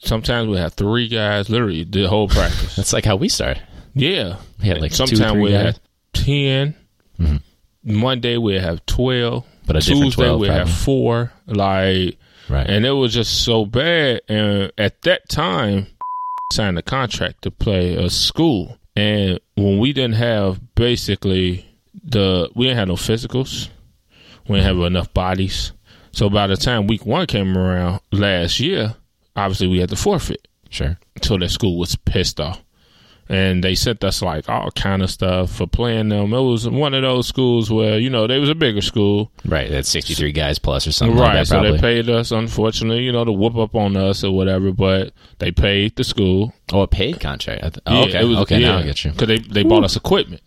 sometimes 0.01 0.49
we 0.49 0.57
had 0.57 0.73
three 0.73 1.09
guys 1.09 1.49
literally 1.49 1.85
the 1.85 2.09
whole 2.09 2.29
practice. 2.29 2.77
That's 2.77 2.93
like 2.93 3.05
how 3.05 3.17
we 3.17 3.29
started. 3.29 3.63
yeah, 3.95 4.37
We 4.61 4.69
had 4.69 4.81
like 4.81 4.93
sometimes 4.93 5.41
we 5.41 5.53
have 5.53 5.79
10 6.15 6.75
mm-hmm. 7.19 7.37
Monday 7.85 8.37
we 8.37 8.55
have 8.55 8.85
twelve, 8.87 9.45
But 9.67 9.77
a 9.77 9.81
Tuesday 9.81 10.11
12 10.11 10.41
we 10.41 10.49
have 10.49 10.71
four. 10.71 11.33
Like, 11.47 12.19
Right. 12.49 12.69
and 12.69 12.85
it 12.85 12.91
was 12.91 13.15
just 13.15 13.45
so 13.45 13.65
bad. 13.65 14.21
And 14.29 14.73
at 14.77 15.03
that 15.03 15.29
time, 15.29 15.87
signed 16.53 16.79
a 16.79 16.83
contract 16.83 17.43
to 17.43 17.51
play 17.51 17.95
a 17.95 18.11
school. 18.11 18.79
And 18.95 19.41
when 19.55 19.79
we 19.79 19.93
didn't 19.93 20.17
have 20.17 20.61
basically 20.75 21.67
the 22.05 22.51
we 22.55 22.67
didn't 22.67 22.79
have 22.79 22.89
no 22.89 22.95
physicals, 22.95 23.69
we 24.49 24.57
didn't 24.57 24.67
have 24.67 24.87
enough 24.87 25.15
bodies. 25.15 25.73
So 26.13 26.29
by 26.31 26.47
the 26.47 26.57
time 26.57 26.87
week 26.87 27.07
one 27.07 27.27
came 27.27 27.57
around 27.57 28.01
last 28.13 28.61
year, 28.61 28.95
obviously 29.35 29.69
we 29.69 29.79
had 29.81 29.89
to 29.91 29.97
forfeit. 29.97 30.47
Sure. 30.71 30.99
So 31.23 31.37
that 31.39 31.51
school 31.51 31.79
was 31.79 31.97
pissed 31.97 32.41
off. 32.41 32.61
And 33.29 33.63
they 33.65 33.75
sent 33.77 34.05
us 34.05 34.21
like 34.21 34.49
all 34.49 34.71
kind 34.73 35.01
of 35.01 35.09
stuff 35.11 35.53
for 35.53 35.67
playing 35.67 36.11
them. 36.11 36.35
It 36.35 36.41
was 36.41 36.69
one 36.69 36.93
of 36.93 37.01
those 37.03 37.27
schools 37.29 37.71
where, 37.71 37.99
you 37.99 38.11
know, 38.11 38.27
they 38.27 38.39
was 38.39 38.51
a 38.51 38.55
bigger 38.55 38.83
school. 38.83 39.31
Right. 39.47 39.71
That's 39.71 39.89
63 39.89 40.33
guys 40.33 40.59
plus 40.59 40.87
or 40.87 40.93
something 40.93 41.17
right. 41.17 41.37
like 41.37 41.47
that, 41.47 41.47
so 41.47 41.63
they 41.63 41.79
paid 41.79 42.11
us, 42.11 42.31
unfortunately, 42.31 43.05
you 43.05 43.13
know, 43.13 43.25
to 43.25 43.33
whoop 43.33 43.57
up 43.57 43.75
on 43.75 43.97
us 43.97 44.23
or 44.23 44.33
whatever, 44.33 44.73
but 44.73 45.13
they 45.39 45.51
paid 45.51 45.97
the 45.97 46.05
school. 46.05 46.53
oh, 46.73 46.83
a 46.83 46.89
paid 46.89 47.21
contract. 47.21 47.63
Th- 47.63 47.79
oh, 47.87 47.93
Yeah, 48.07 48.19
okay. 48.19 48.25
was- 48.25 48.39
okay, 48.39 48.61
now 48.61 48.79
I 48.79 48.83
get 48.83 49.03
you. 49.05 49.13
Because 49.13 49.29
they, 49.29 49.39
they 49.39 49.63
bought 49.63 49.85
us 49.85 49.97
equipment. 49.97 50.43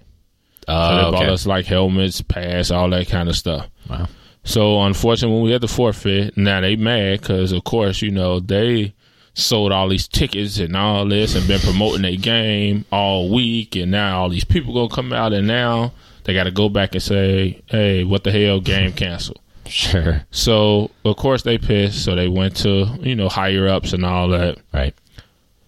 So 0.67 0.73
Oh, 0.73 0.95
they 0.95 1.01
okay. 1.03 1.11
bought 1.25 1.29
us 1.33 1.45
like 1.47 1.65
helmets, 1.65 2.21
pads, 2.21 2.71
all 2.71 2.89
that 2.89 3.07
kind 3.07 3.29
of 3.29 3.35
stuff. 3.35 3.67
Wow. 3.89 4.07
So 4.45 4.81
unfortunately, 4.83 5.35
when 5.35 5.43
we 5.43 5.51
had 5.51 5.61
to 5.61 5.67
forfeit, 5.67 6.37
now 6.37 6.61
they 6.61 6.75
mad 6.75 7.19
because 7.19 7.51
of 7.51 7.63
course 7.63 8.01
you 8.01 8.11
know 8.11 8.39
they 8.39 8.93
sold 9.33 9.71
all 9.71 9.89
these 9.89 10.07
tickets 10.07 10.59
and 10.59 10.77
all 10.77 11.05
this 11.05 11.35
and 11.35 11.47
been 11.47 11.59
promoting 11.59 12.03
their 12.03 12.15
game 12.15 12.85
all 12.91 13.29
week, 13.29 13.75
and 13.75 13.91
now 13.91 14.21
all 14.21 14.29
these 14.29 14.45
people 14.45 14.73
gonna 14.73 14.87
come 14.87 15.11
out 15.11 15.33
and 15.33 15.47
now 15.47 15.91
they 16.23 16.33
got 16.33 16.45
to 16.45 16.51
go 16.51 16.69
back 16.69 16.93
and 16.93 17.03
say, 17.03 17.61
"Hey, 17.67 18.03
what 18.03 18.23
the 18.23 18.31
hell? 18.31 18.59
Game 18.59 18.93
canceled." 18.93 19.39
Sure. 19.67 20.23
So 20.31 20.91
of 21.03 21.17
course 21.17 21.41
they 21.41 21.57
pissed. 21.57 22.05
So 22.05 22.15
they 22.15 22.27
went 22.27 22.55
to 22.57 22.85
you 23.01 23.15
know 23.15 23.29
higher 23.29 23.67
ups 23.67 23.93
and 23.93 24.05
all 24.05 24.29
that. 24.29 24.57
Right. 24.73 24.93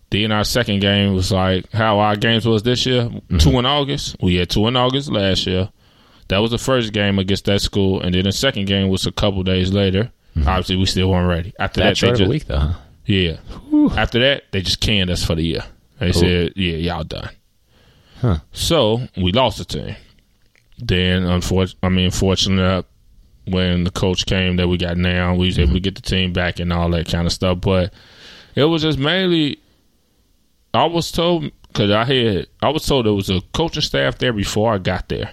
Then 0.10 0.32
our 0.32 0.44
second 0.44 0.80
game 0.80 1.14
was 1.14 1.32
like 1.32 1.70
how 1.72 2.00
our 2.00 2.16
games 2.16 2.46
was 2.46 2.64
this 2.64 2.86
year. 2.86 3.04
Mm-hmm. 3.04 3.38
Two 3.40 3.60
in 3.60 3.66
August. 3.66 4.18
We 4.22 4.36
had 4.36 4.50
two 4.50 4.68
in 4.68 4.76
August 4.76 5.12
last 5.12 5.46
year. 5.48 5.70
That 6.30 6.40
was 6.40 6.52
the 6.52 6.58
first 6.58 6.92
game 6.94 7.20
against 7.20 7.46
that 7.46 7.62
school, 7.62 8.02
and 8.02 8.14
then 8.14 8.26
the 8.26 8.32
second 8.32 8.66
game 8.66 8.90
was 8.90 9.06
a 9.06 9.12
couple 9.12 9.44
days 9.44 9.72
later. 9.72 10.12
Mm-hmm. 10.36 10.48
Obviously, 10.48 10.76
we 10.76 10.86
still 10.86 11.10
weren't 11.10 11.30
ready. 11.30 11.54
After 11.60 11.80
That 11.80 11.90
that, 11.90 11.98
short 11.98 12.18
they 12.18 12.24
of 12.24 12.30
a 12.30 12.30
just 12.30 12.30
week, 12.30 12.46
though, 12.46 12.60
huh? 12.60 12.74
yeah. 13.06 13.38
After 13.98 14.20
that, 14.20 14.44
they 14.52 14.62
just 14.62 14.82
canned 14.82 15.10
us 15.10 15.24
for 15.24 15.36
the 15.36 15.44
year. 15.44 15.64
They 16.00 16.12
said, 16.12 16.54
"Yeah, 16.56 16.76
y'all 16.76 17.04
done." 17.04 17.30
Huh. 18.22 18.38
So 18.52 19.02
we 19.16 19.32
lost 19.32 19.58
the 19.58 19.66
team. 19.66 19.96
Then, 20.78 21.24
unfortunately, 21.24 21.80
I 21.82 21.90
mean, 21.90 22.12
fortunately, 22.12 22.88
when 23.46 23.84
the 23.84 23.92
coach 23.92 24.26
came 24.26 24.58
that 24.58 24.68
we 24.68 24.78
got 24.78 24.98
now, 24.98 25.34
we 25.34 25.48
was 25.48 25.58
able 25.58 25.70
to 25.70 25.74
mm-hmm. 25.76 25.84
get 25.84 25.96
the 25.96 26.02
team 26.02 26.34
back 26.34 26.60
and 26.60 26.72
all 26.72 26.90
that 26.92 27.08
kind 27.08 27.26
of 27.26 27.34
stuff. 27.34 27.62
But 27.62 27.94
it 28.54 28.66
was 28.66 28.82
just 28.84 29.00
mainly, 29.00 29.60
I 30.74 30.86
was 30.86 31.12
told 31.12 31.52
because 31.70 31.90
I 31.90 32.04
had, 32.04 32.48
I 32.62 32.70
was 32.70 32.86
told 32.86 33.06
there 33.06 33.14
was 33.14 33.30
a 33.30 33.42
coaching 33.54 33.82
staff 33.82 34.18
there 34.20 34.34
before 34.34 34.74
I 34.74 34.78
got 34.78 35.10
there 35.10 35.32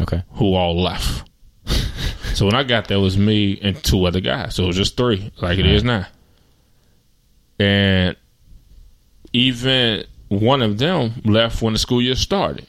Okay. 0.00 0.22
who 0.32 0.54
all 0.54 0.80
left. 0.82 1.28
so 2.34 2.46
when 2.46 2.54
I 2.54 2.62
got 2.64 2.88
there, 2.88 2.98
it 2.98 3.00
was 3.00 3.16
me 3.16 3.58
and 3.62 3.76
two 3.82 4.04
other 4.04 4.20
guys. 4.20 4.54
So 4.56 4.64
it 4.64 4.66
was 4.68 4.76
just 4.76 4.96
three, 4.96 5.30
like 5.40 5.58
it 5.58 5.66
is 5.66 5.84
now. 5.84 6.06
And 7.58 8.16
even 9.32 10.04
one 10.28 10.62
of 10.62 10.78
them 10.78 11.12
left 11.24 11.62
when 11.62 11.72
the 11.72 11.78
school 11.78 12.02
year 12.02 12.14
started. 12.14 12.66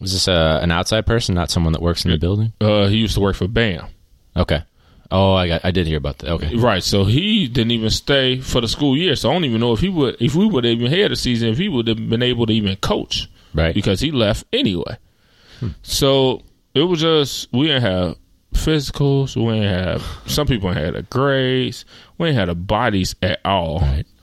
Was 0.00 0.12
this 0.12 0.28
uh, 0.28 0.60
an 0.62 0.70
outside 0.70 1.06
person, 1.06 1.34
not 1.34 1.50
someone 1.50 1.72
that 1.72 1.82
works 1.82 2.04
in 2.04 2.10
the 2.10 2.18
building? 2.18 2.52
Uh, 2.60 2.86
he 2.86 2.96
used 2.98 3.14
to 3.14 3.20
work 3.20 3.34
for 3.34 3.48
BAM. 3.48 3.86
Okay. 4.36 4.62
Oh, 5.10 5.32
I 5.32 5.48
got. 5.48 5.64
I 5.64 5.70
did 5.70 5.86
hear 5.86 5.96
about 5.96 6.18
that. 6.18 6.30
Okay. 6.32 6.54
Right, 6.54 6.82
so 6.82 7.04
he 7.04 7.48
didn't 7.48 7.70
even 7.72 7.88
stay 7.90 8.40
for 8.40 8.60
the 8.60 8.68
school 8.68 8.96
year. 8.96 9.16
So 9.16 9.30
I 9.30 9.32
don't 9.32 9.44
even 9.46 9.58
know 9.60 9.72
if 9.72 9.80
he 9.80 9.88
would, 9.88 10.16
if 10.20 10.34
we 10.34 10.46
would 10.46 10.64
have 10.64 10.72
even 10.78 10.92
had 10.92 11.10
a 11.10 11.16
season, 11.16 11.48
if 11.48 11.56
he 11.58 11.68
would 11.68 11.88
have 11.88 11.96
been 12.10 12.22
able 12.22 12.44
to 12.46 12.52
even 12.52 12.76
coach 12.76 13.28
Right. 13.54 13.74
because 13.74 14.00
he 14.00 14.10
left 14.12 14.44
anyway. 14.52 14.98
So 15.82 16.42
it 16.78 16.84
was 16.84 17.00
just 17.00 17.52
we 17.52 17.66
didn't 17.66 17.82
have 17.82 18.16
physicals, 18.54 19.36
we 19.36 19.60
didn't 19.60 19.68
have 19.84 20.04
some 20.26 20.46
people 20.46 20.72
had 20.72 20.94
the 20.94 21.02
grades, 21.02 21.84
we 22.18 22.28
ain't 22.28 22.36
had 22.38 22.48
the 22.48 22.54
bodies 22.54 23.14
at 23.22 23.40
all. 23.44 23.80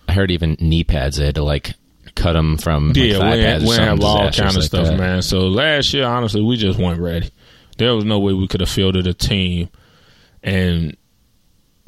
I 0.07 0.11
heard 0.13 0.31
even 0.31 0.57
knee 0.59 0.83
pads. 0.83 1.17
They 1.17 1.25
had 1.25 1.35
to 1.35 1.43
like 1.43 1.73
cut 2.15 2.33
them 2.33 2.57
from 2.57 2.89
like, 2.89 2.97
Yeah, 2.97 3.17
we 3.19 3.25
or 3.25 3.59
we 3.59 3.73
ain't 3.73 3.79
have 3.83 4.01
all 4.01 4.17
kind 4.31 4.49
of 4.49 4.55
like 4.55 4.63
stuff, 4.63 4.87
that. 4.87 4.97
man. 4.97 5.21
So 5.21 5.47
last 5.47 5.93
year, 5.93 6.05
honestly, 6.05 6.41
we 6.41 6.55
just 6.57 6.79
weren't 6.79 7.01
ready. 7.01 7.29
There 7.77 7.93
was 7.93 8.05
no 8.05 8.19
way 8.19 8.33
we 8.33 8.47
could 8.47 8.61
have 8.61 8.69
fielded 8.69 9.05
a 9.07 9.13
team 9.13 9.69
and 10.43 10.95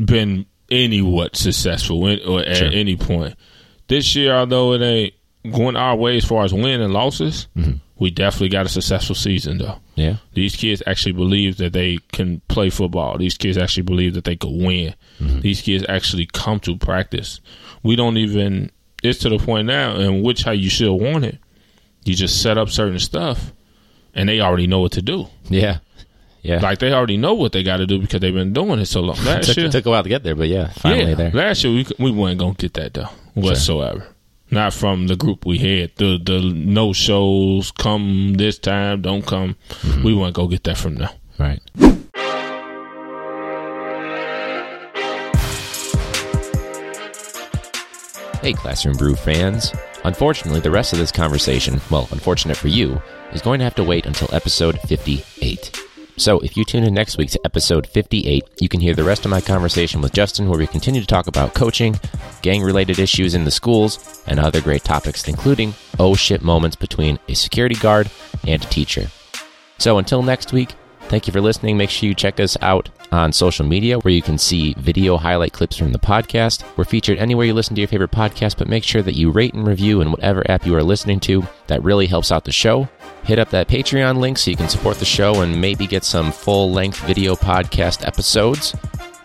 been 0.04 0.46
any 0.70 1.02
what 1.02 1.36
successful 1.36 2.06
in, 2.08 2.20
or 2.28 2.42
at 2.42 2.58
Sure. 2.58 2.70
any 2.72 2.98
point. 2.98 3.36
This 3.88 4.16
year, 4.16 4.34
although 4.36 4.74
it 4.74 4.82
ain't 4.82 5.14
going 5.56 5.78
our 5.78 5.96
way 5.96 6.18
as 6.18 6.26
far 6.26 6.44
as 6.44 6.54
win 6.54 6.82
and 6.82 6.92
losses, 6.94 7.48
Mm-hmm. 7.56 7.76
We 8.00 8.12
definitely 8.12 8.50
got 8.50 8.66
a 8.66 8.70
successful 8.70 9.16
season 9.16 9.58
though. 9.58 9.80
Yeah. 9.96 10.18
These 10.34 10.56
kids 10.56 10.84
actually 10.86 11.14
believe 11.14 11.58
that 11.58 11.74
they 11.74 11.98
can 12.12 12.42
play 12.48 12.70
football. 12.70 13.18
These 13.18 13.38
kids 13.38 13.58
actually 13.58 13.84
believe 13.84 14.14
that 14.14 14.24
they 14.24 14.36
could 14.36 14.52
win. 14.52 14.94
Mm-hmm. 15.20 15.40
These 15.42 15.62
kids 15.62 15.86
actually 15.90 16.28
come 16.28 16.60
to 16.62 16.78
practice. 16.78 17.42
We 17.84 17.96
don't 17.96 18.18
even. 18.18 18.72
It's 19.04 19.20
to 19.20 19.30
the 19.30 19.38
point 19.38 19.68
now, 19.68 19.96
in 19.98 20.24
which 20.24 20.44
how 20.44 20.52
you 20.52 20.70
should 20.70 20.94
want 20.94 21.26
it. 21.26 21.38
You 22.04 22.16
just 22.16 22.42
set 22.42 22.58
up 22.58 22.70
certain 22.70 23.00
stuff, 23.00 23.54
and 24.14 24.28
they 24.30 24.40
already 24.40 24.68
know 24.68 24.80
what 24.80 24.94
to 24.94 25.02
do. 25.02 25.28
Yeah. 25.50 25.80
Yeah. 26.42 26.60
Like 26.60 26.80
they 26.80 26.94
already 26.94 27.18
know 27.18 27.34
what 27.34 27.52
they 27.52 27.62
got 27.64 27.78
to 27.78 27.86
do 27.86 28.00
because 28.00 28.22
they've 28.22 28.34
been 28.34 28.54
doing 28.54 28.80
it 28.80 28.86
so 28.86 29.02
long. 29.02 29.18
it 29.20 29.26
Last 29.26 29.48
took, 29.48 29.58
year, 29.58 29.66
it 29.66 29.72
took 29.72 29.86
a 29.86 29.90
while 29.90 30.04
to 30.04 30.10
get 30.10 30.24
there, 30.24 30.36
but 30.36 30.48
yeah, 30.48 30.70
finally 30.70 31.10
yeah, 31.10 31.16
there. 31.16 31.32
last 31.32 31.64
year 31.64 31.74
we 31.74 31.86
we 32.00 32.12
weren't 32.12 32.40
gonna 32.40 32.54
get 32.54 32.74
that 32.76 32.94
though 32.94 33.10
whatsoever. 33.34 34.08
Not 34.50 34.74
from 34.74 35.08
the 35.08 35.16
group 35.16 35.46
we 35.46 35.58
had. 35.58 35.96
The 35.98 36.18
the 36.24 36.40
no 36.40 36.94
shows 36.94 37.72
come 37.72 38.36
this 38.36 38.58
time, 38.58 39.02
don't 39.02 39.26
come. 39.26 39.56
Mm-hmm. 39.70 40.04
We 40.04 40.14
want 40.14 40.36
to 40.36 40.40
gonna 40.40 40.52
get 40.52 40.64
that 40.64 40.78
from 40.78 40.96
them. 40.96 41.10
Right. 41.38 41.62
Hey, 48.42 48.54
Classroom 48.54 48.96
Brew 48.96 49.16
fans. 49.16 49.74
Unfortunately, 50.06 50.62
the 50.62 50.72
rest 50.72 50.94
of 50.94 51.00
this 51.00 51.12
conversation, 51.12 51.82
well, 51.92 52.08
unfortunate 52.12 52.56
for 52.56 52.70
you, 52.70 53.02
is 53.34 53.42
going 53.42 53.60
to 53.60 53.66
have 53.66 53.76
to 53.76 53.84
wait 53.84 54.06
until 54.06 54.34
episode 54.34 54.80
58. 54.82 55.87
So, 56.20 56.40
if 56.40 56.58
you 56.58 56.66
tune 56.66 56.84
in 56.84 56.96
next 56.96 57.20
week 57.20 57.30
to 57.32 57.40
episode 57.46 57.86
58, 57.86 58.44
you 58.60 58.68
can 58.68 58.80
hear 58.80 58.96
the 58.96 59.04
rest 59.04 59.24
of 59.24 59.30
my 59.30 59.40
conversation 59.40 60.02
with 60.02 60.14
Justin, 60.14 60.50
where 60.50 60.58
we 60.58 60.66
continue 60.66 61.00
to 61.00 61.06
talk 61.06 61.28
about 61.28 61.54
coaching, 61.54 62.00
gang 62.42 62.64
related 62.64 62.98
issues 62.98 63.36
in 63.36 63.44
the 63.44 63.52
schools, 63.52 64.24
and 64.26 64.40
other 64.40 64.60
great 64.60 64.84
topics, 64.84 65.28
including 65.28 65.76
oh 66.00 66.16
shit 66.16 66.42
moments 66.42 66.76
between 66.76 67.20
a 67.30 67.36
security 67.36 67.76
guard 67.76 68.10
and 68.48 68.64
a 68.64 68.68
teacher. 68.68 69.12
So 69.78 70.00
until 70.00 70.24
next 70.24 70.52
week, 70.52 70.74
thank 71.08 71.28
you 71.28 71.34
for 71.34 71.42
listening. 71.42 71.78
Make 71.78 71.90
sure 71.90 72.08
you 72.08 72.16
check 72.16 72.40
us 72.40 72.58
out 72.62 72.90
on 73.12 73.32
social 73.32 73.66
media 73.66 74.00
where 74.00 74.14
you 74.14 74.22
can 74.22 74.38
see 74.38 74.74
video 74.78 75.18
highlight 75.18 75.54
clips 75.54 75.78
from 75.78 75.92
the 75.92 76.00
podcast. 76.00 76.64
We're 76.78 76.84
featured 76.84 77.18
anywhere 77.18 77.46
you 77.46 77.54
listen 77.54 77.76
to 77.76 77.82
your 77.82 77.88
favorite 77.88 78.12
podcast, 78.12 78.58
but 78.58 78.68
make 78.68 78.84
sure 78.84 79.02
that 79.02 79.16
you 79.16 79.32
rate 79.32 79.54
and 79.54 79.68
review 79.68 80.02
in 80.02 80.12
whatever 80.12 80.50
app 80.50 80.66
you 80.66 80.76
are 80.76 80.84
listening 80.84 81.20
to. 81.22 81.44
That 81.68 81.84
really 81.84 82.08
helps 82.08 82.32
out 82.32 82.44
the 82.46 82.52
show. 82.52 82.88
Hit 83.24 83.40
up 83.40 83.50
that 83.50 83.68
Patreon 83.68 84.18
link 84.18 84.38
so 84.38 84.52
you 84.52 84.58
can 84.58 84.70
support 84.70 84.98
the 84.98 85.06
show 85.06 85.42
and 85.42 85.60
maybe 85.60 85.88
get 85.88 86.04
some 86.04 86.32
full 86.32 86.72
length 86.72 87.00
video 87.06 87.36
podcast 87.36 88.06
episodes. 88.06 88.76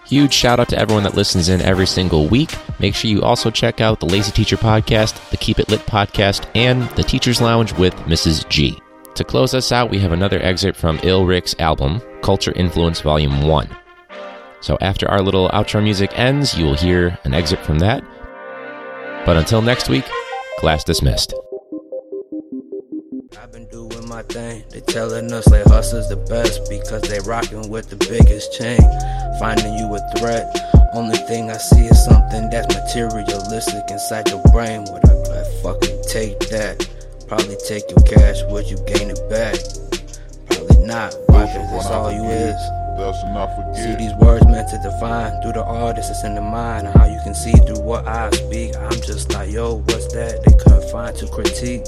Huge 0.05 0.33
shout 0.33 0.61
out 0.61 0.69
to 0.69 0.79
everyone 0.79 1.05
that 1.05 1.15
listens 1.15 1.49
in 1.49 1.61
every 1.63 1.87
single 1.87 2.27
week. 2.27 2.53
Make 2.79 2.95
sure 2.95 3.11
you 3.11 3.23
also 3.23 3.51
check 3.51 3.81
out 3.81 4.01
the 4.01 4.07
Lazy 4.07 4.33
Teacher 4.33 4.57
Podcast, 4.57 5.31
the 5.31 5.37
Keep 5.37 5.59
It 5.59 5.71
Lit 5.71 5.81
Podcast, 5.87 6.47
and 6.55 6.83
the 6.97 7.03
Teacher's 7.03 7.41
Lounge 7.41 7.73
with 7.75 7.95
Mrs. 7.95 8.47
G. 8.49 8.79
To 9.17 9.25
close 9.25 9.53
us 9.53 9.73
out, 9.73 9.91
we 9.91 9.99
have 9.99 10.13
another 10.13 10.41
excerpt 10.41 10.79
from 10.79 10.99
Ill 11.03 11.27
Rick's 11.27 11.55
album, 11.59 12.01
Culture 12.23 12.53
Influence 12.57 13.03
Volume 13.03 13.43
1. 13.43 13.69
So 14.63 14.79
after 14.81 15.07
our 15.11 15.21
little 15.21 15.51
outro 15.51 15.83
music 15.83 16.19
ends, 16.19 16.57
you 16.57 16.65
will 16.65 16.77
hear 16.77 17.19
an 17.25 17.35
excerpt 17.35 17.67
from 17.67 17.79
that. 17.81 18.03
But 19.27 19.37
until 19.37 19.61
next 19.61 19.91
week, 19.91 20.07
class 20.59 20.83
dismissed. 20.83 21.35
I've 23.39 23.53
been 23.53 23.69
doing 23.69 24.09
my 24.09 24.23
thing. 24.23 24.65
They 24.71 24.81
telling 24.81 25.31
us 25.31 25.47
hustlers 25.47 26.09
the 26.09 26.17
best 26.17 26.71
because 26.71 27.03
they 27.03 27.21
rocking 27.21 27.69
with 27.69 27.91
the 27.91 27.97
biggest 27.97 28.55
chain. 28.55 28.81
Finding 29.39 29.75
you 29.75 29.95
a 29.95 30.01
threat. 30.17 30.57
Only 30.95 31.19
thing 31.29 31.51
I 31.51 31.59
see 31.59 31.85
is 31.85 32.03
something 32.03 32.49
that's 32.49 32.75
materialistic 32.75 33.91
inside 33.91 34.31
your 34.31 34.43
brain. 34.53 34.87
I 34.89 35.45
fucking 35.63 36.03
take 36.09 36.39
that? 36.49 36.89
Probably 37.33 37.57
take 37.67 37.89
your 37.89 38.05
cash. 38.05 38.43
Would 38.51 38.69
you 38.69 38.77
gain 38.85 39.09
it 39.09 39.19
back? 39.31 39.57
Probably 40.51 40.85
not. 40.85 41.17
Why? 41.29 41.47
Cause 41.47 41.73
that's 41.73 41.87
all 41.87 42.13
you 42.13 42.25
is. 42.25 42.61
Thus 42.99 43.17
not 43.33 43.49
See 43.75 43.95
these 43.95 44.13
words 44.21 44.45
meant 44.47 44.69
to 44.69 44.77
define 44.83 45.41
through 45.41 45.55
the 45.55 45.65
artist 45.65 46.11
it's 46.11 46.25
in 46.25 46.35
the 46.35 46.43
mind. 46.43 46.89
How 46.89 47.07
you 47.07 47.19
can 47.25 47.35
see 47.35 47.53
through 47.53 47.81
what 47.81 48.07
I 48.07 48.29
speak. 48.33 48.77
I'm 48.77 49.01
just 49.01 49.33
like, 49.33 49.51
yo, 49.51 49.77
what's 49.77 50.13
that? 50.13 50.45
They 50.45 50.53
couldn't 50.59 50.91
find 50.93 51.17
to 51.17 51.27
critique. 51.29 51.87